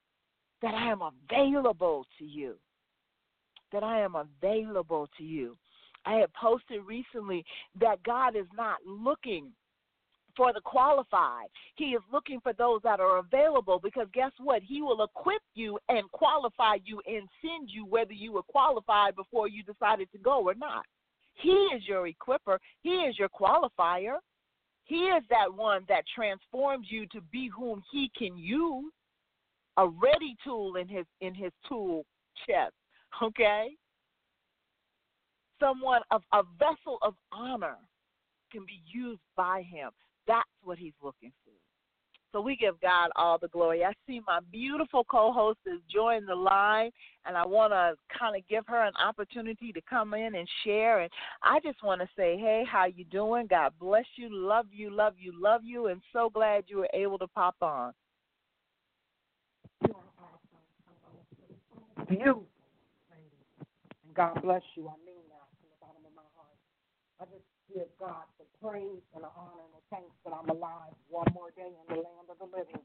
[0.63, 2.57] that I am available to you.
[3.73, 5.57] That I am available to you.
[6.07, 7.45] I had posted recently
[7.81, 9.53] that God is not looking
[10.37, 11.49] for the qualified.
[11.77, 14.63] He is looking for those that are available because guess what?
[14.63, 19.49] He will equip you and qualify you and send you whether you were qualified before
[19.49, 20.85] you decided to go or not.
[21.35, 24.17] He is your equiper, He is your qualifier.
[24.85, 28.93] He is that one that transforms you to be whom He can use
[29.77, 32.05] a ready tool in his in his tool
[32.47, 32.75] chest.
[33.23, 33.71] Okay?
[35.61, 37.77] Someone of a vessel of honor
[38.51, 39.91] can be used by him.
[40.31, 41.51] That's what he's looking for.
[42.33, 43.85] So we give God all the glory.
[43.85, 46.93] I see my beautiful co-host is joining the line,
[47.27, 51.01] and I want to kind of give her an opportunity to come in and share.
[51.01, 51.11] And
[51.43, 53.49] I just want to say, hey, how you doing?
[53.51, 57.19] God bless you, love you, love you, love you, and so glad you were able
[57.19, 57.93] to pop on.
[62.09, 62.45] beautiful
[64.15, 64.87] God bless you.
[64.87, 66.55] I mean that from the bottom of my heart.
[67.21, 68.23] I just give God
[68.61, 72.05] praise and the honor and the thanks that I'm alive one more day in the
[72.05, 72.85] land of the living.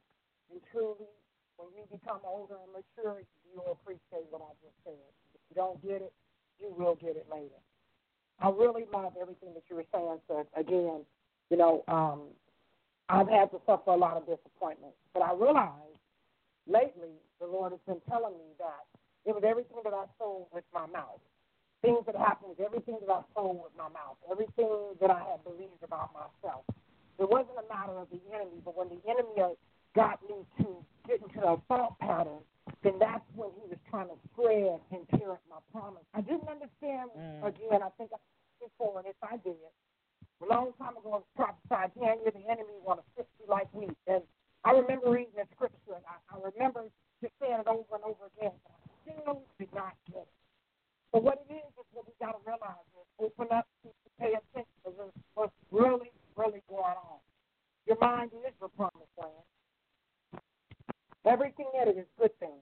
[0.49, 1.11] And truly,
[1.59, 5.03] when you become older and mature, you'll appreciate what I just said.
[5.35, 6.13] If you don't get it,
[6.59, 7.59] you will get it later.
[8.39, 10.47] I really love everything that you were saying, sis.
[10.55, 11.03] Again,
[11.49, 12.31] you know, um,
[13.07, 15.95] I've had to suffer a lot of disappointment, but I realize
[16.67, 18.83] lately the Lord has been telling me that
[19.25, 21.21] it was everything that I sold with my mouth.
[21.85, 25.85] Things that happened, everything that I sold with my mouth, everything that I had believed
[25.85, 26.65] about myself.
[27.21, 29.53] It wasn't a matter of the enemy, but when the enemy
[29.93, 32.41] got me to get into a thought pattern,
[32.81, 36.01] then that's when he was trying to spread and tear up my promise.
[36.17, 37.45] I didn't understand, Mm.
[37.45, 39.53] again, I think I said before, and if I did,
[40.41, 43.69] a long time ago, I was prophesied, Tanya, the enemy want to sift you like
[43.73, 43.95] wheat.
[44.07, 44.23] And
[44.65, 46.89] I remember reading the scripture, and I, I remember
[47.21, 48.57] just saying it over and over again.
[48.65, 50.27] But I still did not get it.
[51.11, 53.89] But what it is is what we got to realize is open up to
[54.19, 54.91] pay attention to
[55.35, 57.19] what's really, really going on.
[57.87, 59.45] Your mind is your promised land.
[61.25, 62.61] Everything in it is good things.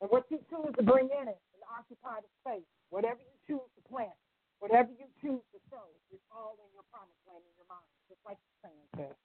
[0.00, 3.68] And what you choose to bring in it and occupy the space, whatever you choose
[3.78, 4.16] to plant,
[4.58, 8.20] whatever you choose to sow, it's all in your promised land in your mind, just
[8.26, 9.16] like the saying says.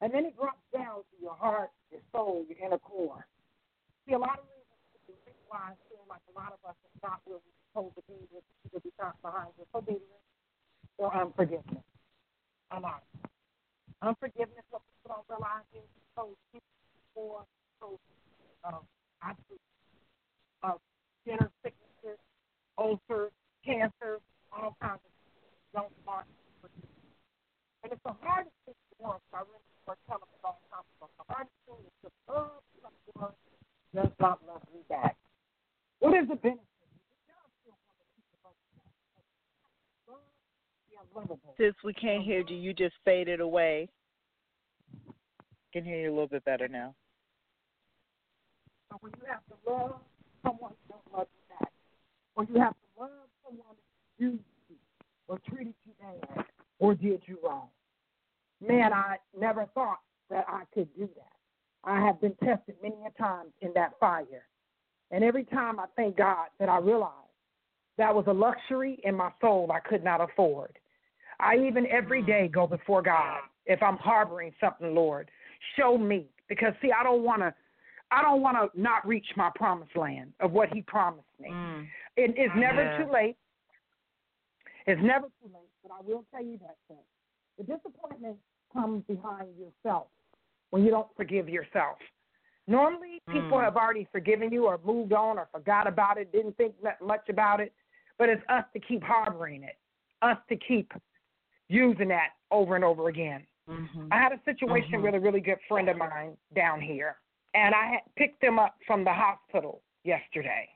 [0.00, 3.26] And then it drops down to your heart, your soul, your inner core.
[4.06, 4.46] See, a lot of
[5.04, 8.18] reasons why I feel like a lot of us are not we're supposed to be
[8.34, 10.26] is because we got behind disobedience
[10.98, 11.86] or unforgiveness.
[12.70, 13.06] I'm honest.
[14.02, 16.34] Unforgiveness, what people don't realize is so
[17.14, 17.44] for
[17.80, 17.98] so
[18.64, 18.82] um,
[19.22, 19.62] actually
[20.62, 20.76] uh,
[21.24, 22.18] dinner sicknesses,
[22.78, 23.32] ulcers,
[23.64, 24.20] cancer,
[24.52, 26.26] all kinds of things don't mark
[27.82, 29.22] And it's the hardest thing to work.
[29.32, 30.84] I really were telling me all the time.
[31.00, 32.60] The hardest thing is to love
[33.14, 33.32] someone
[33.94, 35.16] does not love me back.
[35.98, 36.69] What is the benefit?
[41.14, 41.54] Unlovable.
[41.56, 42.56] Sis, we can't hear you.
[42.56, 43.88] You just faded away.
[45.72, 46.94] Can hear you a little bit better now.
[48.90, 50.00] So when you have to love
[50.44, 51.72] someone, you don't love you back.
[52.34, 53.10] or you have to love
[53.44, 54.76] someone that used you
[55.28, 56.44] or treated you bad
[56.78, 57.68] or did you wrong.
[58.66, 61.32] Man, I never thought that I could do that.
[61.84, 64.46] I have been tested many a times in that fire.
[65.10, 67.14] And every time I thank God that I realized
[67.96, 70.78] that was a luxury in my soul I could not afford.
[71.40, 75.30] I even every day go before God if I'm harboring something, Lord,
[75.76, 77.54] show me because see I don't want to
[78.12, 81.50] I don't want to not reach my promised land of what he promised me.
[81.50, 81.86] Mm.
[82.16, 82.96] It is never Yeah.
[82.96, 83.36] too late.
[84.86, 87.04] It's never too late, but I will tell you that thing.
[87.58, 88.36] The disappointment
[88.72, 90.08] comes behind yourself
[90.70, 91.98] when you don't forgive yourself.
[92.66, 93.64] Normally, people Mm.
[93.64, 97.60] have already forgiven you or moved on or forgot about it, didn't think much about
[97.60, 97.72] it,
[98.18, 99.78] but it's us to keep harboring it,
[100.22, 100.92] us to keep
[101.70, 103.46] using that over and over again.
[103.68, 104.08] Mhm.
[104.10, 105.02] I had a situation Mhm.
[105.02, 107.20] with a really good friend of mine down here,
[107.54, 110.68] and I had picked them up from the hospital yesterday.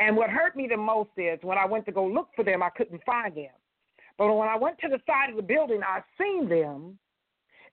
[0.00, 2.62] And what hurt me the most is when I went to go look for them,
[2.62, 3.54] I couldn't find them.
[4.16, 6.98] But when I went to the side of the building, I seen them,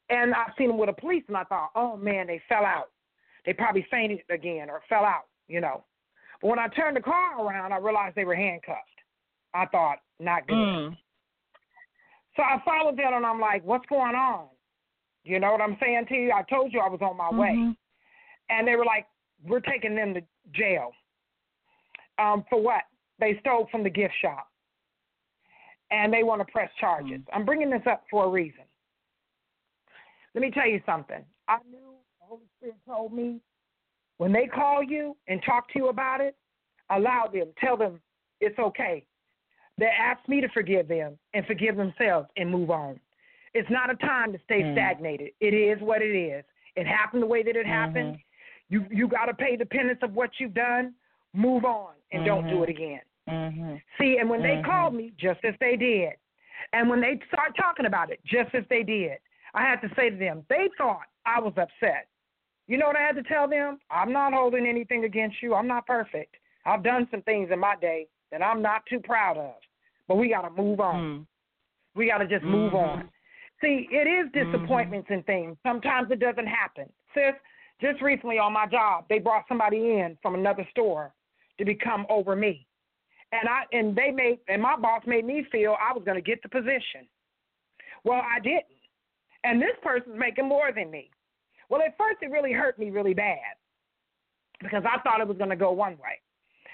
[0.09, 2.91] and I seen them with a police, and I thought, oh man, they fell out.
[3.45, 5.85] They probably fainted again or fell out, you know.
[6.41, 9.01] But when I turned the car around, I realized they were handcuffed.
[9.53, 10.55] I thought, not good.
[10.55, 10.97] Mm.
[12.37, 14.45] So I followed them and I'm like, what's going on?
[15.23, 16.31] You know what I'm saying to you?
[16.31, 17.55] I told you I was on my way.
[17.55, 17.75] Mhm.
[18.49, 19.07] And they were like,
[19.43, 20.21] we're taking them to
[20.53, 20.93] jail.
[22.17, 22.83] Um, for what?
[23.19, 24.47] They stole from the gift shop.
[25.89, 27.21] And they want to press charges.
[27.33, 28.63] I'm bringing this up for a reason.
[30.33, 31.25] Let me tell you something.
[31.47, 33.41] I knew the Holy Spirit told me
[34.17, 36.35] when they call you and talk to you about it,
[36.89, 37.99] allow them, tell them
[38.39, 39.06] it's okay.
[39.77, 42.99] They ask me to forgive them and forgive themselves and move on.
[43.53, 44.73] It's not a time to stay Mm.
[44.73, 45.31] stagnated.
[45.39, 46.43] It is what it is.
[46.75, 47.71] It happened the way that it Mm-hmm.
[47.71, 48.19] happened.
[48.69, 50.93] You you got to pay the penance of what you've done.
[51.33, 53.01] Move on and don't do it again.
[53.27, 53.81] Mhm.
[53.99, 54.63] See, and when they Mhm.
[54.63, 56.15] called me, just as they did,
[56.73, 59.19] and when they start talking about it, just as they did,
[59.53, 62.07] I had to say to them, they thought I was upset.
[62.67, 63.79] You know what I had to tell them?
[63.89, 65.55] I'm not holding anything against you.
[65.55, 66.35] I'm not perfect.
[66.65, 69.55] I've done some things in my day that I'm not too proud of,
[70.07, 70.95] but we got to move on.
[70.95, 71.25] Mm.
[71.95, 72.87] We got to just move Mhm.
[72.87, 73.11] on.
[73.61, 75.57] See, it is disappointments and things.
[75.63, 76.91] Sometimes it doesn't happen.
[77.13, 77.33] Sis,
[77.81, 81.13] just recently on my job, they brought somebody in from another store
[81.57, 82.67] to become over me.
[83.31, 86.21] And I and they made and my boss made me feel I was going to
[86.21, 87.07] get the position.
[88.03, 88.65] Well, I didn't.
[89.43, 91.09] And this person's making more than me.
[91.69, 93.57] Well, at first it really hurt me really bad
[94.61, 96.21] because I thought it was going to go one way.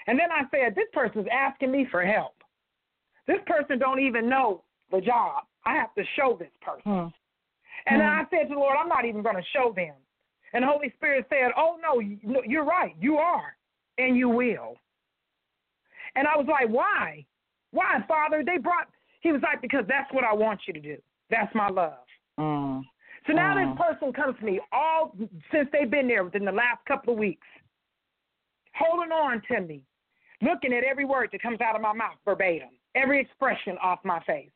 [0.06, 2.33] And then I said, this person's asking me for help.
[3.26, 5.44] This person don't even know the job.
[5.64, 6.82] I have to show this person.
[6.86, 7.12] Mm.
[7.86, 8.08] And Hmm.
[8.08, 9.94] I said to the Lord, I'm not even going to show them.
[10.52, 12.94] And the Holy Spirit said, Oh, no, you- no, you're right.
[13.00, 13.56] You are.
[13.98, 14.76] And you will.
[16.16, 17.24] And I was like, Why?
[17.72, 18.42] Why, Father?
[18.44, 18.88] They brought,
[19.20, 20.96] he was like, Because that's what I want you to do.
[21.30, 21.98] That's my love.
[22.38, 22.82] Mm.
[23.26, 25.16] So now this person comes to me all
[25.50, 27.46] since they've been there within the last couple of weeks,
[28.74, 29.82] holding on to me,
[30.42, 34.20] looking at every word that comes out of my mouth verbatim, every expression off my
[34.24, 34.50] face.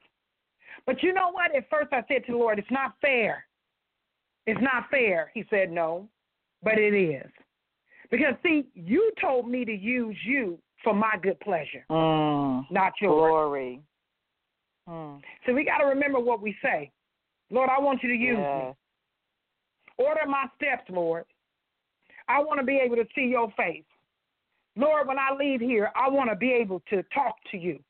[0.87, 1.55] But you know what?
[1.55, 3.45] At first I said to the Lord, it's not fair.
[4.47, 5.31] It's not fair.
[5.35, 6.09] He said, no,
[6.63, 7.31] but it is.
[8.11, 12.71] Because, see, you told me to use you for my good pleasure, Mm.
[12.71, 13.13] not yours.
[13.13, 13.83] Glory.
[14.89, 15.21] Mm.
[15.45, 16.91] So we got to remember what we say.
[17.51, 18.75] Lord, I want you to use me.
[19.99, 21.25] Order my steps, Lord.
[22.29, 23.85] I want to be able to see your face.
[24.77, 27.81] Lord, when I leave here, I want to be able to talk to you.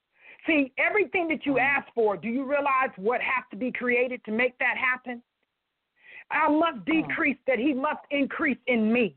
[0.47, 4.31] See, everything that you ask for, do you realize what has to be created to
[4.31, 5.23] make that happen?
[6.31, 9.17] I must decrease that he must increase in me.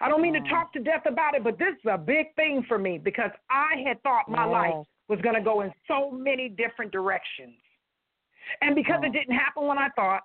[0.00, 0.48] I don't mean to Mm.
[0.48, 3.76] talk to death about it, but this is a big thing for me because I
[3.86, 7.60] had thought my life was going to go in so many different directions.
[8.60, 9.12] And because it Mm.
[9.12, 10.24] didn't happen when I thought,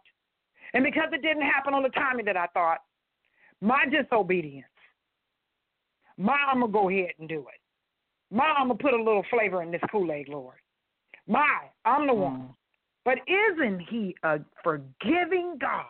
[0.74, 2.84] and because it didn't happen on the timing that I thought,
[3.62, 4.68] my disobedience,
[6.18, 7.62] my I'm going to go ahead and do it.
[8.32, 10.58] My I'm going to put a little flavor in this Kool Aid, Lord.
[11.28, 12.40] My, I'm the one.
[12.40, 12.56] Mm.
[13.06, 15.86] But isn't he a forgiving God?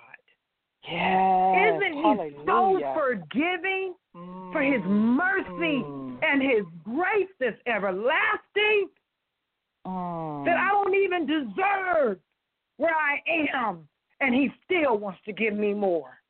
[0.90, 1.74] Yes.
[1.74, 2.94] Isn't he Hallelujah.
[2.94, 3.96] so forgiving
[4.52, 6.20] for his mercy Mm.
[6.22, 8.90] and his grace that's everlasting
[9.86, 10.46] Mm.
[10.46, 12.20] that I don't even deserve
[12.78, 13.88] where I am,
[14.22, 16.22] and he still wants to give me more.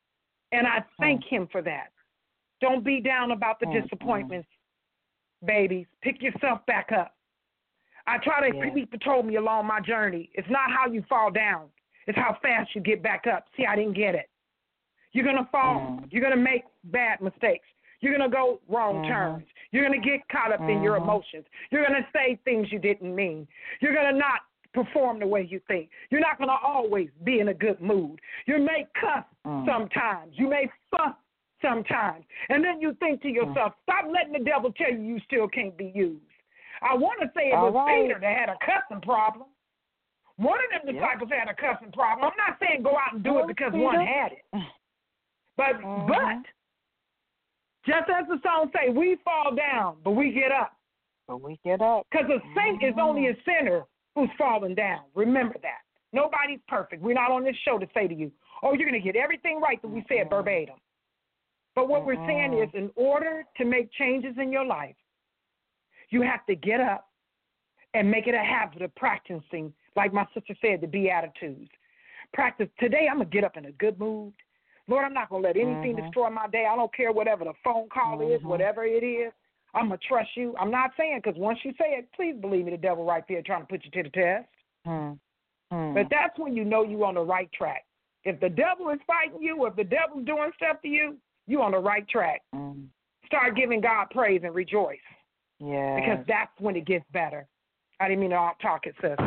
[0.51, 1.91] And I thank him for that.
[2.61, 4.49] Don't be down about the Mm, disappointments,
[5.45, 5.87] babies.
[6.01, 7.15] Pick yourself back up.
[8.05, 8.69] I try to Yeah.
[8.73, 11.69] people told me along my journey, it's not how you fall down,
[12.07, 13.47] it's how fast you get back up.
[13.57, 14.29] See, I didn't get it.
[15.11, 15.79] You're gonna fall.
[16.01, 16.11] Mm.
[16.11, 17.67] You're gonna make bad mistakes.
[17.99, 19.07] You're gonna go wrong Mhm.
[19.07, 19.47] turns.
[19.71, 21.01] You're going to get caught up in your Mhm.
[21.01, 21.45] emotions.
[21.71, 23.47] You're going to say things you didn't mean.
[23.81, 24.41] You're going to not
[24.73, 25.89] perform the way you think.
[26.09, 28.21] You're not going to always be in a good mood.
[28.45, 29.65] You may cuss Mm.
[29.65, 30.39] sometimes.
[30.39, 31.15] You may fuss
[31.61, 32.23] sometimes.
[32.49, 33.35] And then you think to mm.
[33.35, 36.21] yourself, stop letting the devil tell you you still can't be used.
[36.81, 38.03] I want to say it All was right.
[38.03, 39.47] Peter that had a cussing problem.
[40.37, 41.01] One of them Yeah.
[41.01, 42.29] disciples had a cussing problem.
[42.29, 43.83] I'm not saying go out and do it because Peter.
[43.83, 44.45] one had it.
[45.57, 46.07] But Mhm.
[46.07, 46.45] but
[47.83, 50.75] just as the song say, we fall down, but we get up.
[51.27, 52.05] But we get up.
[52.11, 53.39] Because a saint is only mm-hmm.
[53.39, 55.05] a sinner who's fallen down.
[55.15, 55.81] Remember that.
[56.13, 57.01] Nobody's perfect.
[57.01, 58.31] We're not on this show to say to you,
[58.61, 60.35] oh, you're going to get everything right that we said mm-hmm.
[60.35, 60.75] verbatim.
[61.77, 64.95] But what we're saying is, in order to make changes in your life,
[66.09, 67.07] you have to get up
[67.93, 71.69] and make it a habit of practicing, like my sister said, the Beatitudes.
[72.33, 74.33] Practice today, I'm going to get up in a good mood.
[74.87, 76.01] Lord, I'm not going to let anything Mhm.
[76.01, 76.65] destroy my day.
[76.65, 78.45] I don't care whatever the phone call is, Mhm.
[78.45, 79.31] whatever it is.
[79.75, 80.55] I'm going to trust you.
[80.57, 83.43] I'm not saying because once you say it, please believe me, the devil right there
[83.43, 84.49] trying to put you to the test.
[85.93, 87.85] But that's when you know you're on the right track.
[88.23, 91.71] If the devil is fighting you, if the devil's doing stuff to you, you're on
[91.71, 92.41] the right track.
[92.53, 92.87] Mm.
[93.25, 94.99] Start giving God praise and rejoice
[95.59, 95.95] Yeah.
[95.95, 97.47] because that's when it gets better.
[97.99, 99.17] I didn't mean to out talk it, sis.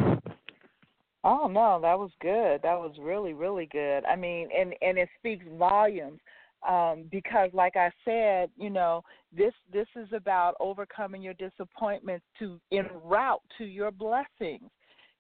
[1.23, 2.63] Oh no, that was good.
[2.63, 4.05] That was really, really good.
[4.05, 6.21] I mean, and and it speaks volumes
[6.67, 9.03] um, because, like I said, you know,
[9.37, 14.71] this this is about overcoming your disappointments to en route to your blessings.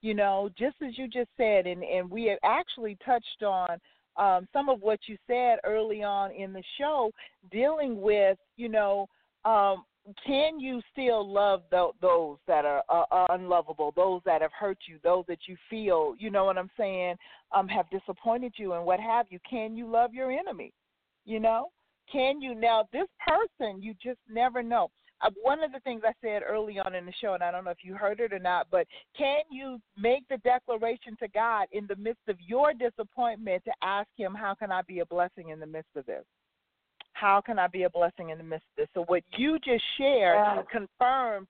[0.00, 3.78] You know, just as you just said, and and we have actually touched on
[4.16, 7.10] um, some of what you said early on in the show,
[7.50, 9.06] dealing with, you know,
[9.44, 9.84] um,
[10.26, 14.98] can you still love tho- those that are uh, unlovable, those that have hurt you,
[15.04, 17.16] those that you feel, you know what I'm saying,
[17.52, 19.38] um, have disappointed you and what have you?
[19.48, 20.72] Can you love your enemy?
[21.24, 21.68] You know,
[22.10, 22.84] can you now?
[22.92, 24.90] This person, you just never know.
[25.22, 27.64] Uh, one of the things I said early on in the show, and I don't
[27.64, 31.66] know if you heard it or not, but can you make the declaration to God
[31.72, 35.50] in the midst of your disappointment to ask Him, "How can I be a blessing
[35.50, 36.24] in the midst of this?"
[37.12, 38.88] How can I be a blessing in the midst of this?
[38.94, 40.66] So what you just shared Yes.
[40.70, 41.46] confirmed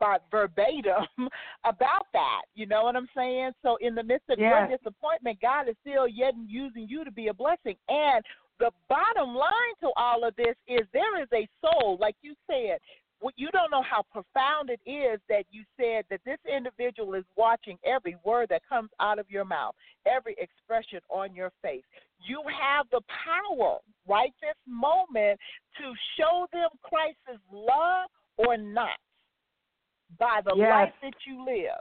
[0.00, 1.06] by verbatim
[1.64, 2.42] about that.
[2.54, 3.52] You know what I'm saying?
[3.62, 4.68] So in the midst of Yes.
[4.68, 7.76] your disappointment, God is still yet using you to be a blessing.
[7.88, 8.24] And
[8.60, 12.78] the bottom line to all of this is there is a soul, like you said.
[13.36, 17.76] You don't know how profound it is that you said that this individual is watching
[17.84, 19.74] every word that comes out of your mouth,
[20.06, 21.82] every expression on your face.
[22.26, 25.38] You have the power right this moment
[25.78, 28.08] to show them Christ's love
[28.38, 28.98] or not
[30.18, 30.70] by the Yes.
[30.70, 31.80] life that you live.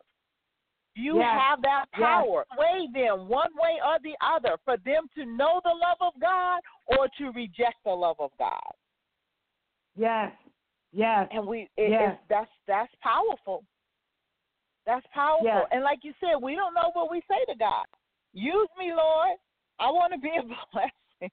[0.99, 1.39] You Yes.
[1.39, 2.01] have that Yes.
[2.01, 2.45] power.
[2.53, 6.61] Sway them one way or the other for them to know the love of God
[6.87, 8.71] or to reject the love of God.
[9.95, 10.33] Yes.
[10.91, 11.27] Yes.
[11.31, 12.19] And we it, Yes.
[12.27, 13.63] that's that's powerful.
[14.85, 15.45] That's powerful.
[15.45, 15.67] Yes.
[15.71, 17.85] And like you said, we don't know what we say to God.
[18.33, 19.37] Use me, Lord.
[19.79, 20.43] I want to be a
[20.73, 21.31] blessing.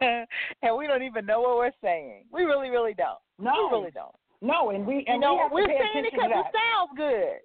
[0.62, 2.24] and we don't even know what we're saying.
[2.30, 3.18] We really, really don't.
[3.38, 3.68] No.
[3.72, 4.14] We really don't.
[4.42, 7.38] No, and we You and know, we we're saying it because it sounds good.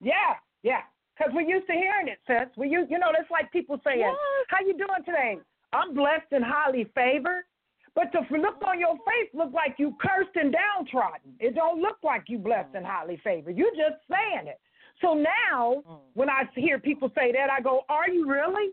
[0.00, 0.82] Yeah, yeah.
[1.16, 2.48] Because we're used to hearing it, sis.
[2.56, 4.16] We you you know, that's like people saying, Yes.
[4.48, 5.38] "How you doing today?"
[5.72, 7.44] I'm blessed and highly favored.
[7.94, 11.34] But the look on your face look like you cursed and downtrodden.
[11.40, 13.58] It don't look like you blessed and highly favored.
[13.58, 14.60] You just saying it.
[15.00, 16.00] So now, Mm.
[16.14, 18.72] when I hear people say that, I go, "Are you really?"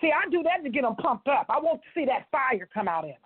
[0.00, 1.46] See, I do that to get them pumped up.
[1.48, 3.20] I want to see that fire come out in them.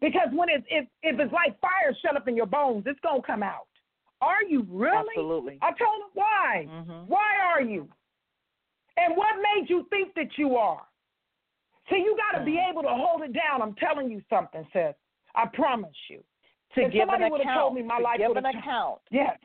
[0.00, 3.22] Because when it's if if it's like fire shut up in your bones, it's gonna
[3.22, 3.68] come out.
[4.22, 5.08] Are you really?
[5.08, 5.58] Absolutely.
[5.60, 6.66] I told him why.
[6.70, 7.06] Mhm.
[7.08, 7.88] Why are you?
[8.96, 10.86] And what made you think that you are?
[11.90, 12.70] See, you got to be Mm.
[12.70, 13.60] able to hold it down.
[13.60, 14.94] I'm telling you something, sis.
[15.34, 16.22] I promise you.
[16.74, 19.02] To If give an somebody would've told me my to life would've an t- account.
[19.10, 19.38] Yes,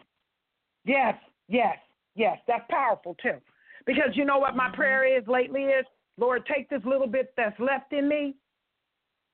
[0.85, 1.77] yes, yes,
[2.13, 2.39] yes.
[2.45, 3.41] That's powerful too.
[3.85, 4.73] Because you know what my Mhm.
[4.75, 5.85] prayer is lately is,
[6.17, 8.35] Lord, take this little bit that's left in me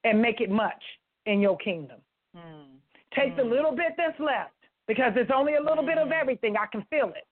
[0.05, 2.01] and make it much in your kingdom.
[2.35, 2.79] Mm.
[3.11, 3.49] Take the Mm.
[3.51, 6.55] little bit that's left because it's only a little bit of everything.
[6.57, 7.27] I can feel it.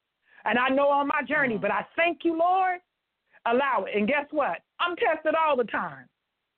[0.46, 1.62] And I know on my journey, Mhm.
[1.62, 2.80] but I thank you, Lord.
[3.46, 3.96] Allow it.
[3.96, 4.62] And guess what?
[4.80, 6.08] I'm tested all the time.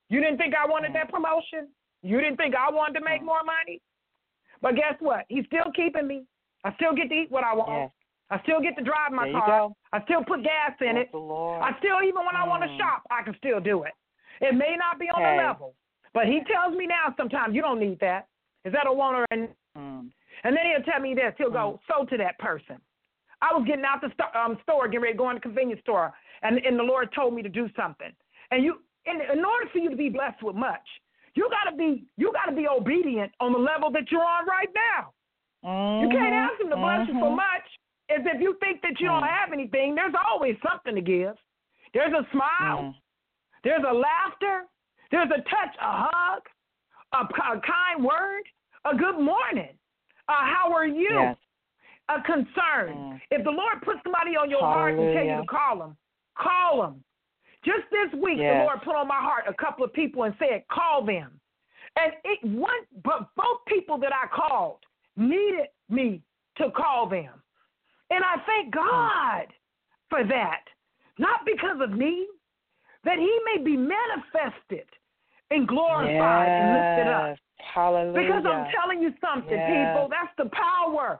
[0.09, 1.69] You didn't think I wanted that promotion?
[2.01, 3.25] You didn't think I wanted to make Mhm.
[3.25, 3.81] more money?
[4.61, 5.25] But guess what?
[5.29, 6.25] He's still keeping me.
[6.63, 7.91] I still get to eat what I want.
[8.29, 9.47] I still get to drive my car.
[9.47, 9.75] go.
[9.91, 11.15] I still put gas in Bless it.
[11.15, 12.77] I still, even when I want to Mm.
[12.77, 13.93] shop, I can still do it.
[14.41, 15.37] It may not be on Hey.
[15.37, 15.75] the level,
[16.13, 18.27] but he tells me now sometimes you don't need that.
[18.65, 20.11] Is that a want or a Mm.
[20.43, 21.33] And then he'll tell me this.
[21.37, 22.77] He'll go, sow to that person.
[23.41, 25.81] I was getting out the sto- um, store, getting ready to go in the convenience
[25.81, 26.13] store,
[26.43, 28.11] and, and the Lord told me to do something.
[28.51, 30.85] And you, in, in order for you to be blessed with much,
[31.35, 35.11] You gotta be you gotta be obedient on the level that you're on right now.
[36.01, 37.37] You can't ask him to bless you for Mhm.
[37.37, 37.67] much.
[38.09, 39.29] As if you think that you don't Mm.
[39.39, 41.35] have anything, there's always something to give.
[41.93, 42.95] There's a smile, Mm.
[43.63, 44.67] there's a laughter,
[45.09, 46.41] there's a touch, a hug,
[47.13, 47.21] a,
[47.53, 48.43] a kind word,
[48.85, 49.73] a good morning.
[50.28, 51.09] Uh, how are you?
[51.11, 51.38] Yes.
[52.09, 52.95] A concern.
[52.95, 53.21] Mm.
[53.32, 55.95] If the Lord puts somebody on your heart and tell you to call them,
[56.38, 57.03] call them.
[57.65, 60.63] Just this week, the Lord put on my heart a couple of people and said,
[60.69, 61.39] call them.
[61.95, 64.80] And it one, but both people that I called
[65.15, 66.21] needed me
[66.57, 67.41] to call them.
[68.09, 69.47] And I thank God
[70.09, 70.61] for that.
[71.17, 72.28] Not because of me,
[73.05, 74.88] that he may be manifested
[75.51, 77.38] and glorified and lifted up.
[77.74, 78.13] Hallelujah.
[78.13, 79.65] Because I'm telling you something, Yes.
[79.97, 80.07] people.
[80.09, 81.19] That's the power.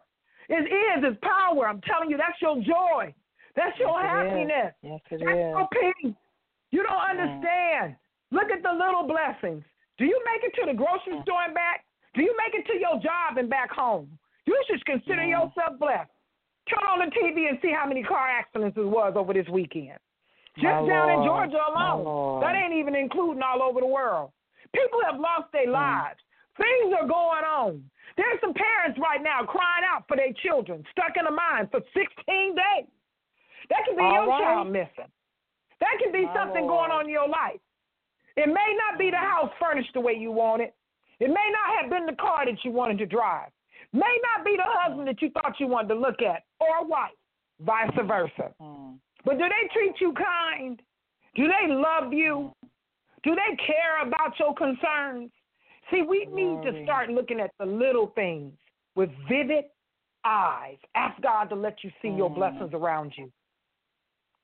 [0.50, 1.04] It is.
[1.04, 1.68] It's power.
[1.68, 3.14] I'm telling you, that's your joy.
[3.56, 4.30] That's your Yes, it is.
[4.30, 4.74] happiness.
[4.82, 5.54] Yes, it That's is.
[5.58, 6.16] your peace.
[6.72, 7.96] You don't understand.
[8.32, 9.64] Look at the little blessings.
[9.98, 11.86] Do you make it to the grocery store and back?
[12.14, 14.10] Do you make it to your job and back home?
[14.46, 16.10] You should consider yourself blessed.
[16.70, 19.98] Turn on the TV and see how many car accidents there was over this weekend.
[20.56, 22.42] Just My down in Georgia alone.
[22.42, 24.32] That ain't even including all over the world.
[24.74, 25.74] People have lost their Mm.
[25.74, 26.20] lives.
[26.58, 27.84] Things are going on.
[28.18, 31.82] There's some parents right now crying out for their children, stuck in a mine for
[31.94, 32.90] 16 days.
[33.70, 34.42] That could be All your right.
[34.42, 35.10] child missing.
[35.80, 36.90] That could be My something Lord.
[36.90, 37.60] going on in your life.
[38.36, 39.50] It may not be the mm-hmm.
[39.50, 40.74] house furnished the way you want it.
[41.20, 43.50] It may not have been the car that you wanted to drive.
[43.94, 44.90] May not be the mm-hmm.
[44.90, 47.18] husband that you thought you wanted to look at or wife,
[47.62, 48.54] vice versa.
[48.62, 48.98] Mm.
[49.26, 50.82] But do they treat you kind?
[51.36, 52.52] Do they love you?
[53.24, 55.32] Do they care about your concerns?
[55.94, 58.54] See, we need to start looking at the little things
[58.96, 59.66] with vivid
[60.26, 60.78] eyes.
[60.96, 62.36] Ask God to let you see your Mm.
[62.36, 63.32] blessings around you.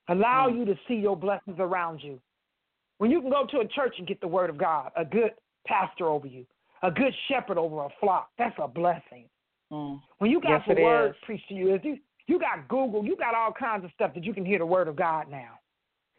[0.10, 0.58] Allow Mm.
[0.58, 2.22] you to see your blessings around you.
[3.00, 5.34] When you can go to a church and get the word of God, a good
[5.66, 6.45] pastor over you,
[6.84, 9.30] a good shepherd over a flock, that's a blessing.
[9.72, 10.02] Mm.
[10.18, 11.18] When you got Yes, the word is.
[11.24, 14.34] preached to you, you you got Google, you got all kinds of stuff that you
[14.36, 15.58] can hear the word of God now.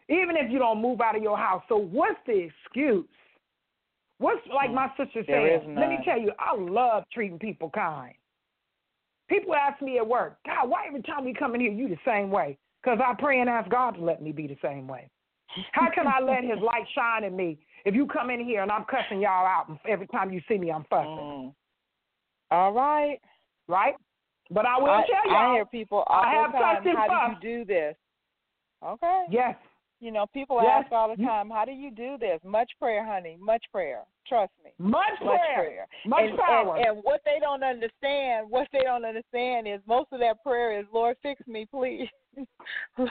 [0.08, 1.62] Even if you don't move out of your house.
[1.68, 3.06] So what's the excuse?
[4.20, 5.64] What's like my sister Mm.
[5.64, 8.14] Said, let me tell you, I love treating people kind.
[9.28, 11.96] People ask me at work, God, why every time we come in here you the
[12.04, 12.58] same way?
[12.82, 15.08] Because I pray and ask God to let me be the same way.
[15.72, 18.70] How can I let his light shine in me if you come in here and
[18.70, 21.08] I'm cussing y'all out and every time you see me I'm fussing?
[21.08, 21.54] Mm.
[22.50, 23.18] All right.
[23.68, 23.94] Right?
[24.50, 25.54] But I will I, tell I y'all.
[25.54, 26.96] hear people all I the have time.
[26.96, 27.40] How fussed.
[27.40, 27.96] do you do this?
[28.84, 29.24] Okay.
[29.30, 29.54] Yes.
[30.00, 33.04] You know, people Yes, ask all the time, "How do you do this?" Much prayer,
[33.04, 33.36] honey.
[33.38, 34.04] Much prayer.
[34.26, 34.70] Trust me.
[34.78, 35.54] Much Much prayer.
[35.56, 35.86] prayer.
[36.06, 36.76] Much and, power.
[36.76, 40.78] And, and what they don't understand, what they don't understand is most of that prayer
[40.80, 42.08] is, "Lord, fix me, please."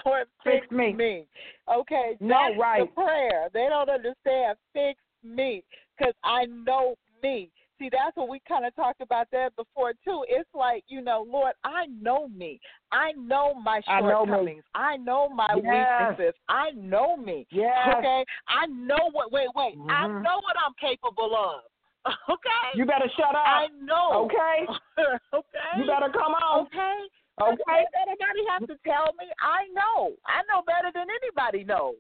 [0.05, 1.27] Lord, fix, Fix me.
[1.71, 2.81] Okay, No, right.
[2.81, 3.49] the prayer.
[3.53, 4.57] They don't understand.
[4.73, 5.63] Fix me,
[5.97, 7.51] because I know me.
[7.80, 10.25] See, that's what we kind of talked about that before too.
[10.27, 12.59] It's like you know, Lord, I know me.
[12.91, 14.63] I know my I know shortcomings.
[14.75, 16.09] I know my Yes.
[16.11, 16.36] weaknesses.
[16.49, 17.47] I know me.
[17.51, 17.95] Yes.
[17.97, 19.32] Okay, I know what.
[19.32, 19.75] Wait, wait.
[19.89, 20.21] I Mhm.
[20.21, 21.61] know what I'm capable of.
[22.30, 22.67] Okay.
[22.75, 23.47] You better shut up.
[23.47, 24.25] I know.
[24.25, 24.67] Okay.
[25.34, 25.71] okay.
[25.77, 26.65] You better come on.
[26.65, 26.97] Okay.
[27.41, 27.86] Okay.
[28.01, 29.25] Anybody have to tell me?
[29.41, 30.13] I know.
[30.25, 31.95] I know better than anybody knows.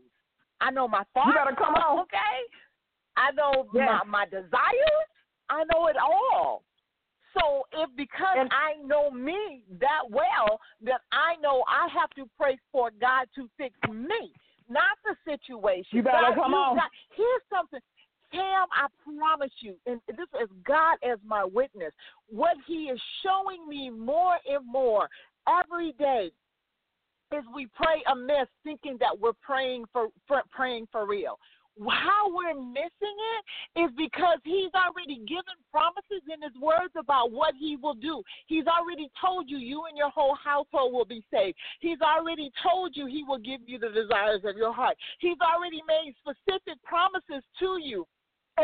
[0.61, 1.27] I know my thoughts.
[1.27, 1.99] You better come on.
[1.99, 2.39] Okay.
[3.17, 3.87] I know Yes.
[3.87, 5.07] my my desires.
[5.49, 6.63] I know it all.
[7.37, 12.27] So if because And- I know me that well, that I know I have to
[12.37, 14.33] pray for God to fix me,
[14.67, 15.97] not the situation.
[15.97, 16.75] You better God, come you on.
[16.77, 17.79] got- here's something.
[18.31, 21.93] Tam, I promise you, and this is God as my witness,
[22.27, 25.09] what He is showing me more and more
[25.47, 26.31] every day
[27.31, 31.39] is we pray amiss, thinking that we're praying for, for praying for real.
[31.77, 37.53] How we're missing it is because he's already given promises in his words about what
[37.57, 38.21] he will do.
[38.47, 41.57] He's already told you you and your whole household will be saved.
[41.79, 44.97] He's already told you he will give you the desires of your heart.
[45.19, 48.05] He's already made specific promises to you.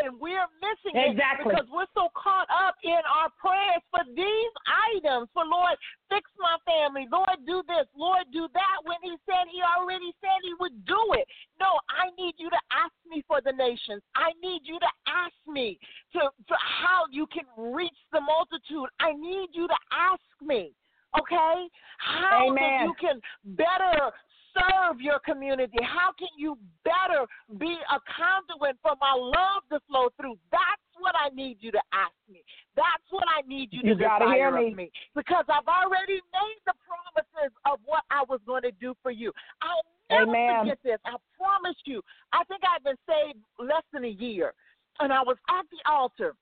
[0.04, 1.54] And we're missing Exactly.
[1.54, 4.54] it because we're so caught up in our prayers for these
[4.92, 5.30] items.
[5.34, 5.78] For Lord,
[6.10, 7.08] fix my family.
[7.12, 7.88] Lord, do this.
[7.96, 8.78] Lord, do that.
[8.84, 11.28] When He said He already said He would do it.
[11.60, 14.04] No, I need you to ask me for the nations.
[14.16, 15.80] I need you to ask me
[16.14, 18.90] to, to how you can reach the multitude.
[19.00, 20.74] I need you to ask me.
[21.16, 21.70] Okay?
[21.98, 23.22] How that you can
[23.56, 24.12] better
[24.56, 25.78] serve your community?
[25.84, 27.28] How can you better
[27.60, 30.40] be a conduit for my love to flow through?
[30.52, 32.42] That's what I need you to ask me.
[32.76, 34.74] That's what I need you, You to gotta hear desire me.
[34.74, 34.92] me.
[35.14, 39.32] Because I've already made the promises of what I was going to do for you.
[39.62, 40.60] I'll never Amen.
[40.62, 41.00] forget this.
[41.06, 42.02] I promise you.
[42.32, 44.54] I think I've been saved less than a year.
[45.00, 46.36] and I was at the altar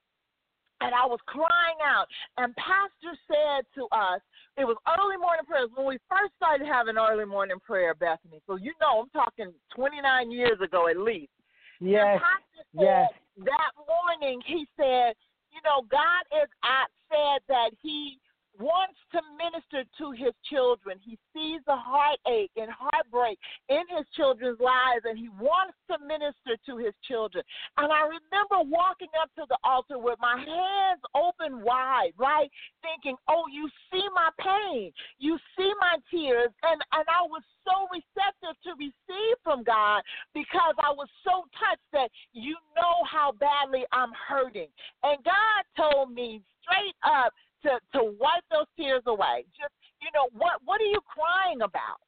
[0.84, 2.06] and I was crying out.
[2.38, 4.20] And Pastor said to us,
[4.60, 8.44] it was early morning prayers when we first started having early morning prayer, Bethany.
[8.46, 11.32] So you know, I'm talking 29 years ago at least.
[11.80, 12.04] Yes.
[12.04, 13.10] And Pastor said yes.
[13.50, 15.16] that morning, he said,
[15.50, 18.20] you know, God is at, said that he
[18.60, 21.00] wants to minister to his children.
[21.02, 23.40] He sees the heartache and heartbreak
[23.70, 27.44] in his children's lives, and he wants to minister to his children.
[27.78, 32.50] And I remember walking up to the altar with my hands open wide, right?
[32.82, 36.50] Thinking, oh, you see my pain, you see my tears.
[36.64, 40.02] And, and I was so receptive to receive from God
[40.34, 44.68] because I was so touched that you know how badly I'm hurting.
[45.04, 47.34] And God told me straight up
[47.64, 49.46] to, to wipe those tears away.
[49.58, 52.00] Just, you know, what, what are you crying about?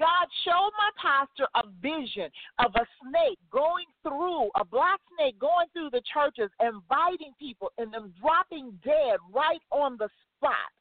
[0.00, 5.68] God showed my pastor a vision of a snake going through, a black snake going
[5.74, 10.72] through the churches, and biting people and them dropping dead right on the spot.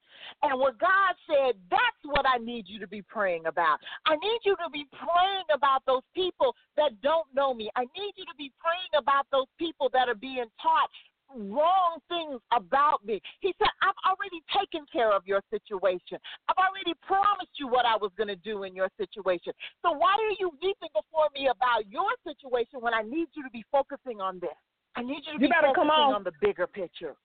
[0.43, 3.80] And what God said, that's what I need you to be praying about.
[4.05, 7.70] I need you to be praying about those people that don't know me.
[7.76, 10.89] I need you to be praying about those people that are being taught
[11.36, 13.21] wrong things about me.
[13.39, 16.17] He said, I've already taken care of your situation.
[16.47, 19.53] I've already promised you what I was going to do in your situation.
[19.82, 23.49] So why are you weeping before me about your situation when I need you to
[23.51, 24.57] be focusing on this?
[24.95, 26.13] I need you to You be focusing on.
[26.15, 27.15] on the bigger picture.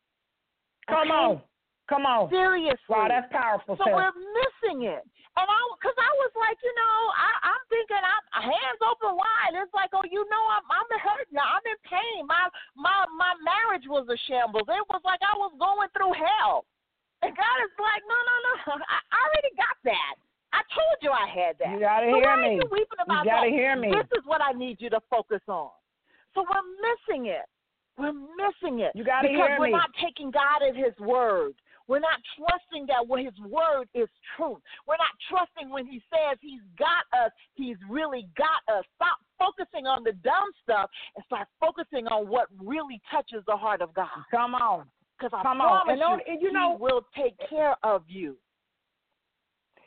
[0.89, 1.11] Come Okay?
[1.11, 1.43] on.
[1.89, 2.33] Come on.
[2.33, 2.89] Seriously.
[2.89, 5.05] Wow, that's powerful, So we're missing it.
[5.35, 9.59] And I, because I was like, you know, I, I'm thinking, I'm hands open wide.
[9.59, 11.59] It's like, oh, you know, I'm, I'm hurt now.
[11.59, 12.23] I'm in pain.
[12.25, 12.47] My,
[12.79, 14.71] my, my marriage was a shambles.
[14.71, 16.65] It was like I was going through hell.
[17.27, 18.53] And God is like, no, no, no.
[18.85, 20.15] I I already got that.
[20.55, 21.73] I told you I had that.
[21.73, 22.47] You gotta so hear why me.
[22.47, 23.59] are you weeping about You gotta that?
[23.59, 23.91] hear me.
[23.91, 25.75] This is what I need you to focus on.
[26.37, 27.49] So we're missing it.
[27.99, 28.93] We're missing it.
[28.95, 31.55] You gotta because hear we're not taking God at His word.
[31.87, 34.59] We're not trusting that what His word is truth.
[34.87, 38.85] We're not trusting when He says He's got us, He's really got us.
[38.97, 43.83] Stop focusing on the dumb stuff and start focusing on what really touches the heart
[43.83, 44.09] of God.
[44.31, 44.87] Come on.
[45.19, 45.85] Because I Come on.
[45.85, 48.37] promise And don't- you, and you He know- will take care of you.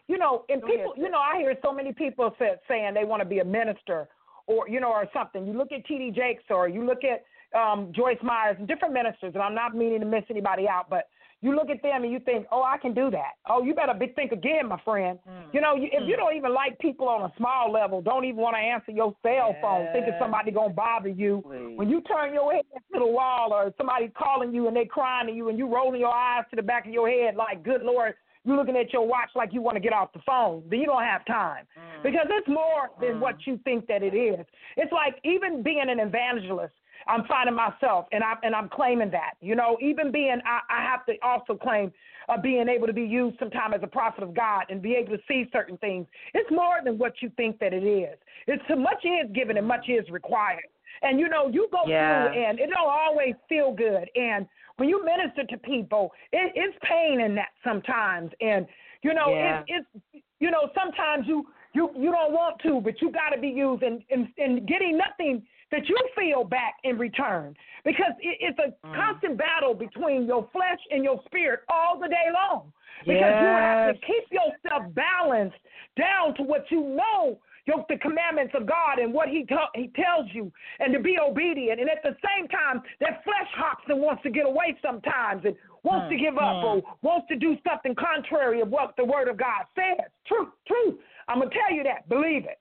[0.07, 2.93] You know, and Go people, ahead, you know, I hear so many people say, saying
[2.93, 4.07] they want to be a minister
[4.45, 5.45] or, you know, or something.
[5.45, 6.11] You look at T.D.
[6.11, 7.25] Jakes or you look at
[7.57, 11.07] um, Joyce Myers and different ministers, and I'm not meaning to miss anybody out, but
[11.41, 13.33] you look at them and you think, oh, I can do that.
[13.47, 15.19] Oh, you better be, think again, my friend.
[15.29, 15.53] Mm.
[15.53, 18.41] You know, you, if you don't even like people on a small level, don't even
[18.41, 20.21] want to answer your cell phone, thinking Yes.
[20.21, 21.43] somebody going to bother you.
[21.45, 21.77] Please.
[21.77, 22.63] When you turn your head
[22.93, 25.99] to the wall or somebody calling you and they're crying to you and you rolling
[25.99, 29.05] your eyes to the back of your head like, good Lord, you're looking at your
[29.05, 31.65] watch like you want to get off the phone, then you don't have time.
[31.77, 32.03] Mm.
[32.03, 34.45] Because it's more than what you think that it is.
[34.77, 36.73] It's like even being an evangelist,
[37.07, 39.33] I'm finding myself and I'm and I'm claiming that.
[39.41, 41.91] You know, even being I, I have to also claim
[42.29, 45.15] uh, being able to be used sometime as a prophet of God and be able
[45.15, 46.07] to see certain things.
[46.33, 48.17] It's more than what you think that it is.
[48.47, 50.67] It's so much is given and much is required.
[51.01, 52.29] And you know, you go Yeah.
[52.29, 54.09] through and it don't always feel good.
[54.15, 54.47] And
[54.77, 58.31] when you minister to people, it, it's pain in that sometimes.
[58.41, 58.67] And
[59.03, 59.63] you know, Yeah.
[59.69, 63.39] it's it's you know, sometimes you you you don't want to, but you got to
[63.39, 68.37] be used and, and and getting nothing that you feel back in return because it,
[68.39, 68.95] it's a Mm.
[68.95, 72.71] constant battle between your flesh and your spirit all the day long.
[73.05, 75.57] Because you have to keep yourself balanced
[75.97, 79.89] down to what you know your, the commandments of God and what he, t- he
[79.89, 81.79] tells you and to be obedient.
[81.79, 85.55] And at the same time, that flesh hops and wants to get away sometimes and
[85.83, 89.27] wants to Hmm, give up or wants to do something contrary of what the word
[89.27, 90.07] of God says.
[90.25, 90.99] Truth, truth.
[91.27, 92.07] I'm going to tell you that.
[92.09, 92.59] Believe it.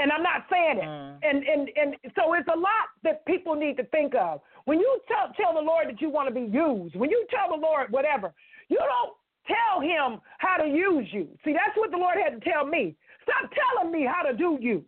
[0.00, 0.88] And I'm not saying it.
[0.88, 1.18] Mm.
[1.22, 4.40] And, and, and so it's a lot that people need to think of.
[4.64, 7.54] When you tell, tell the Lord that you want to be used, when you tell
[7.54, 8.32] the Lord whatever,
[8.68, 9.12] you don't
[9.44, 11.28] tell him how to use you.
[11.44, 12.96] See, that's what the Lord had to tell me.
[13.24, 14.84] Stop telling me how to do you.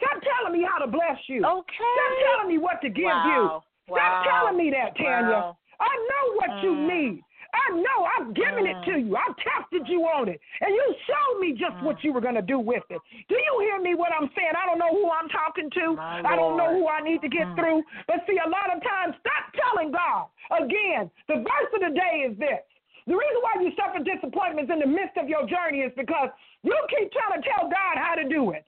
[0.00, 1.44] Stop telling me how to bless you.
[1.44, 1.92] Okay.
[1.94, 3.60] Stop telling me what to give you.
[3.84, 4.22] Stop Wow.
[4.24, 5.52] telling me that, Tanya.
[5.52, 5.56] Wow.
[5.78, 6.86] I know what you Mm.
[6.88, 7.22] need.
[7.54, 9.14] I know I've given it to you.
[9.14, 10.40] I've tested you on it.
[10.60, 12.04] And you showed me just what Mm.
[12.04, 13.00] you were going to do with it.
[13.28, 14.52] Do you hear me what I'm saying?
[14.58, 15.96] I don't know who I'm talking to.
[16.26, 17.56] I don't know who I need to get Mm.
[17.56, 17.82] through.
[18.06, 20.26] But see, a lot of times, stop telling God.
[20.50, 22.60] Again, the verse of the day is this.
[23.06, 26.30] The reason why you suffer disappointments in the midst of your journey is because
[26.62, 28.64] you keep trying to tell God how to do it.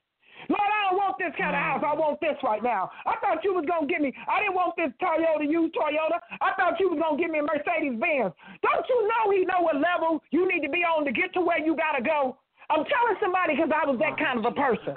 [0.49, 1.83] Lord, I don't want this kind of house.
[1.83, 2.91] I want this right now.
[3.07, 4.15] I thought you was gonna give me.
[4.31, 6.23] I didn't want this Toyota, used Toyota.
[6.39, 8.31] I thought you was gonna give me a Mercedes Benz.
[8.63, 11.43] Don't you know He know what level you need to be on to get to
[11.43, 12.39] where you gotta go?
[12.71, 14.95] I'm telling somebody because I was that kind of a person.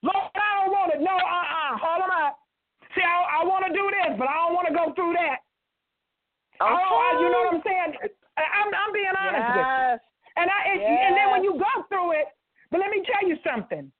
[0.00, 1.00] Lord, I don't want it.
[1.04, 2.40] No, uh, uh hold on up.
[2.96, 5.44] See, I, I want to do this, but I don't want to go through that.
[6.60, 6.68] Okay.
[6.68, 7.92] Oh, you know what I'm saying?
[8.36, 9.68] I'm, I'm being honest with you.
[9.68, 10.00] yes.
[10.36, 12.28] And I and, and then when you go through it,
[12.70, 13.92] but let me tell you something.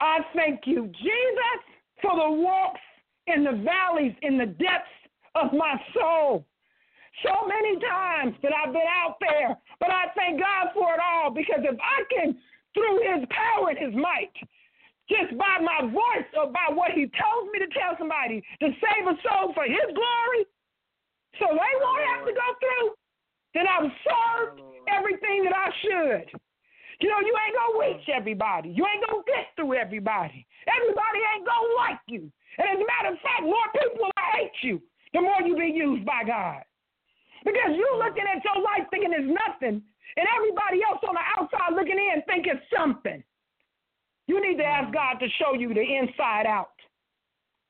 [0.00, 1.58] I thank you, Jesus,
[2.02, 2.80] for the walks
[3.26, 4.98] in the valleys, in the depths
[5.34, 6.46] of my soul.
[7.24, 11.30] So many times that I've been out there, but I thank God for it all
[11.30, 12.38] because if I can,
[12.74, 14.34] through His power and His might,
[15.10, 19.04] just by my voice or by what He tells me to tell somebody to save
[19.08, 20.46] a soul for His glory,
[21.42, 22.88] so they won't have to go through,
[23.54, 26.40] then I've served everything that I should.
[27.00, 28.70] You know, you ain't gonna reach everybody.
[28.70, 30.46] You ain't gonna get through everybody.
[30.66, 32.26] Everybody ain't gonna like you.
[32.58, 34.82] And as a matter of fact, more people will hate you
[35.14, 36.62] the more you be used by God.
[37.44, 39.80] Because you looking at your life thinking it's nothing,
[40.16, 43.22] and everybody else on the outside looking in thinking it's something.
[44.26, 46.74] You need to ask God to show you the inside out.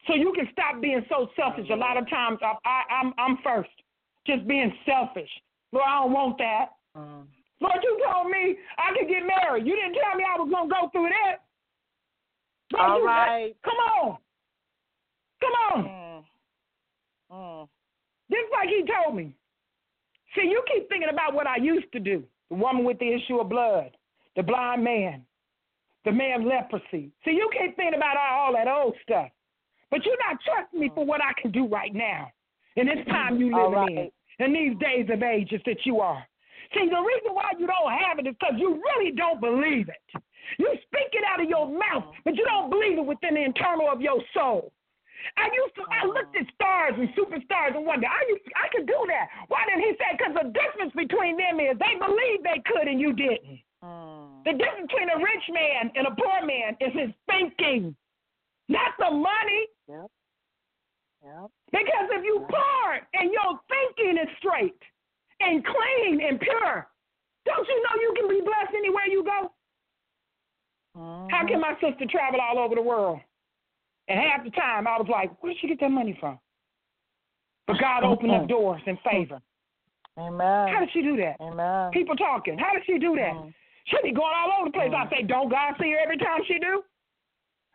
[0.07, 1.69] So you can stop being so selfish.
[1.71, 3.71] A lot of times I, I, I'm I'm first,
[4.27, 5.31] just being selfish.
[5.71, 6.67] Lord, I don't want that.
[6.97, 7.27] Mm.
[7.61, 9.67] Lord, you told me I could get married.
[9.67, 11.43] You didn't tell me I was gonna go through that.
[12.73, 13.57] Lord, All right.
[13.65, 14.19] Come on.
[15.41, 16.25] Come on.
[17.33, 17.35] Mm.
[17.35, 17.69] Mm.
[18.31, 19.35] Just like he told me.
[20.35, 22.23] See, you keep thinking about what I used to do.
[22.51, 23.97] The woman with the issue of blood,
[24.37, 25.25] the blind man,
[26.05, 27.11] the man with leprosy.
[27.25, 29.29] See, you keep thinking about all, that old stuff.
[29.91, 32.31] But you're not trusting me for what I can do right now.
[32.77, 34.13] In this time you live right.
[34.39, 36.25] in, in these days of ages that you are.
[36.75, 40.23] See, the reason why you don't have it is because you really don't believe it.
[40.59, 43.89] You speak it out of your mouth, but you don't believe it within the internal
[43.91, 44.73] of your soul.
[45.37, 48.87] I used to, I looked at stars and superstars and wonder, I used, I could
[48.87, 49.29] do that.
[49.49, 50.17] Why didn't he say?
[50.17, 53.61] Because the difference between them is they believed they could and you didn't.
[53.83, 54.45] Mm.
[54.45, 57.97] The difference between a rich man and a poor man is his thinking,
[58.69, 59.63] not the money.
[59.89, 60.09] Yep.
[61.25, 61.51] Yep.
[61.73, 62.87] Because if you poor
[63.19, 64.81] and your thinking is straight
[65.41, 66.89] and clean and pure,
[67.45, 69.53] don't you know you can be blessed anywhere you go?
[70.97, 71.31] Mhm.
[71.31, 73.21] How can my sister travel all over the world?
[74.09, 76.39] And half the time I was like, where did she get that money from?
[77.67, 79.41] But God opened up doors in favor.
[80.19, 80.69] Amen.
[80.69, 81.37] How did she do that?
[81.41, 81.93] Amen.
[81.93, 82.59] People talking.
[82.59, 83.35] How did she do that?
[83.35, 83.55] Mm.
[83.87, 84.93] She be going all over the place.
[84.97, 86.83] I say, don't God see her every time she do?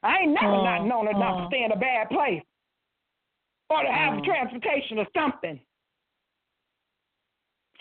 [0.01, 1.47] I ain't never Mm, not known her not to mm.
[1.47, 2.43] stay in a bad place
[3.69, 4.25] or to have Mm.
[4.25, 5.59] transportation or something.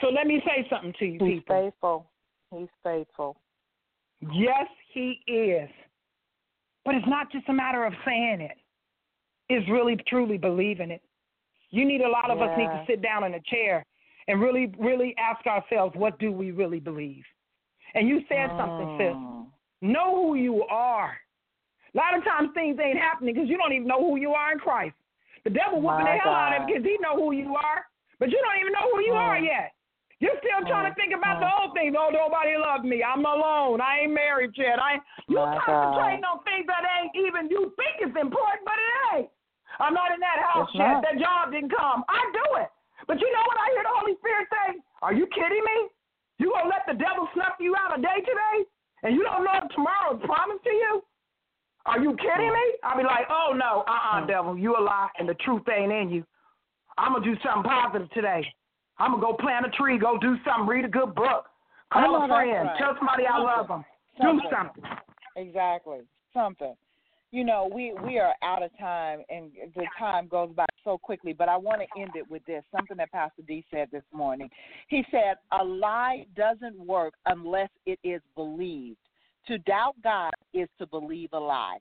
[0.03, 1.27] So let me say something to you, people.
[1.29, 1.57] He's people.
[1.63, 2.11] faithful.
[2.51, 3.37] He's faithful.
[4.33, 5.71] Yes, he is.
[6.85, 8.59] But it's not just a matter of saying it.
[9.49, 11.03] It's really truly believing it.
[11.71, 13.87] You need a lot of us need to sit down in a chair
[14.29, 17.25] and really, really ask ourselves, what do we really believe?
[17.95, 19.15] And you said something, sis.
[19.15, 19.47] Mm.
[19.83, 21.17] Know who you are.
[21.95, 24.53] A lot of times things ain't happening because you don't even know who you are
[24.53, 24.95] in Christ.
[25.45, 27.85] The devil whooping My the hell out of him because he know who you are,
[28.19, 29.29] but you don't even know who you Mm.
[29.29, 29.73] are yet.
[30.23, 31.03] You're still trying to Mm.
[31.03, 31.59] think about the Mm.
[31.61, 31.97] old things.
[31.99, 33.03] Oh, nobody loved me.
[33.03, 33.81] I'm alone.
[33.83, 34.79] I ain't married yet.
[34.79, 39.31] I you concentrating on things that ain't even you think is important, but it ain't.
[39.81, 40.93] I'm not in that house It's yet.
[40.93, 41.03] not.
[41.03, 42.05] That job didn't come.
[42.09, 42.71] I do it.
[43.09, 44.81] But you know what I hear the Holy Spirit say?
[45.03, 45.89] Are you kidding me?
[46.39, 48.65] You gonna let the devil snuff you out a day today?
[49.03, 51.03] And you don't know if tomorrow is promised to you?
[51.87, 52.67] Are you kidding me?
[52.85, 54.29] I'll be like, oh no, uh uh Mm.
[54.29, 56.25] devil, you a lie and the truth ain't in you.
[56.97, 58.47] I'm gonna do something positive today.
[59.03, 61.47] I'm gonna go plant a tree, go do something, read a good book,
[61.93, 62.79] call a friend, right.
[62.79, 63.85] tell somebody I love them,
[64.21, 64.85] do something.
[65.35, 66.03] Exactly.
[66.33, 66.75] Something.
[67.33, 71.33] You know, we we are out of time, and the time goes by so quickly.
[71.33, 74.49] But I want to end it with this: something that Pastor D said this morning.
[74.87, 78.99] He said, "A lie doesn't work unless it is believed.
[79.49, 81.79] To doubt God is to believe a lie.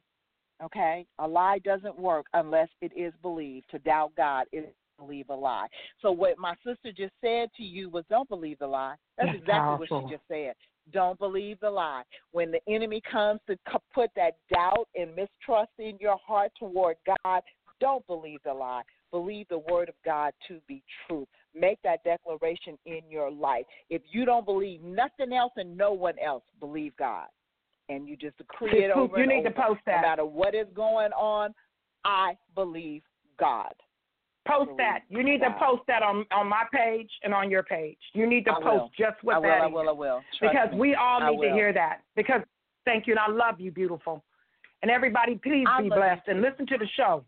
[0.64, 3.70] Okay, a lie doesn't work unless it is believed.
[3.70, 4.66] To doubt God is
[5.02, 5.68] believe a lie.
[6.02, 8.96] So what my sister just said to you was, don't believe the lie.
[9.18, 10.54] That's, That's exactly what she just said.
[10.92, 12.04] Don't believe the lie.
[12.32, 13.58] When the enemy comes to
[13.94, 17.42] put that doubt and mistrust in your heart toward God,
[17.80, 18.82] don't believe the lie.
[19.12, 21.28] Believe the word of God to be true.
[21.54, 23.66] Make that declaration in your life.
[23.90, 27.28] If you don't believe nothing else and no one else, believe God.
[27.90, 30.02] And you just decree it over you need to post that.
[30.02, 31.54] No matter what is going on,
[32.06, 33.02] I believe
[33.38, 33.74] God.
[34.48, 35.02] Post that.
[35.10, 38.00] You need to post that on on my page and on your page.
[38.14, 38.92] You need to I post will.
[38.98, 39.74] just what I will, that I is.
[39.74, 40.22] will, I will.
[40.40, 40.80] Trust because me.
[40.80, 42.00] we all need to hear that.
[42.16, 42.42] Because
[42.84, 44.24] thank you, and I love you, beautiful.
[44.82, 47.24] And everybody, please I be you blessed and listen to the show.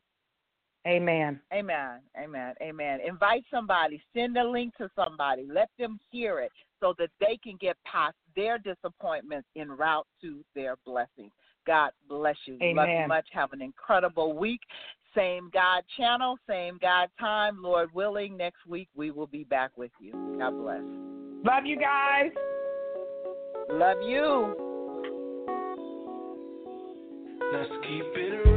[0.87, 1.39] Amen.
[1.53, 1.99] Amen.
[2.17, 2.55] Amen.
[2.61, 2.99] Amen.
[3.07, 4.01] Invite somebody.
[4.13, 5.47] Send a link to somebody.
[5.49, 6.51] Let them hear it
[6.81, 11.31] so that they can get past their disappointments en route to their blessings.
[11.65, 12.57] God bless you.
[12.59, 13.25] Love you much.
[13.31, 14.59] Have an incredible week.
[15.15, 17.61] Same God channel, same God time.
[17.61, 20.11] Lord willing, next week we will be back with you.
[20.39, 20.81] God bless.
[21.45, 22.31] Love you guys.
[23.69, 24.55] Love you.
[27.51, 28.52] Let's keep it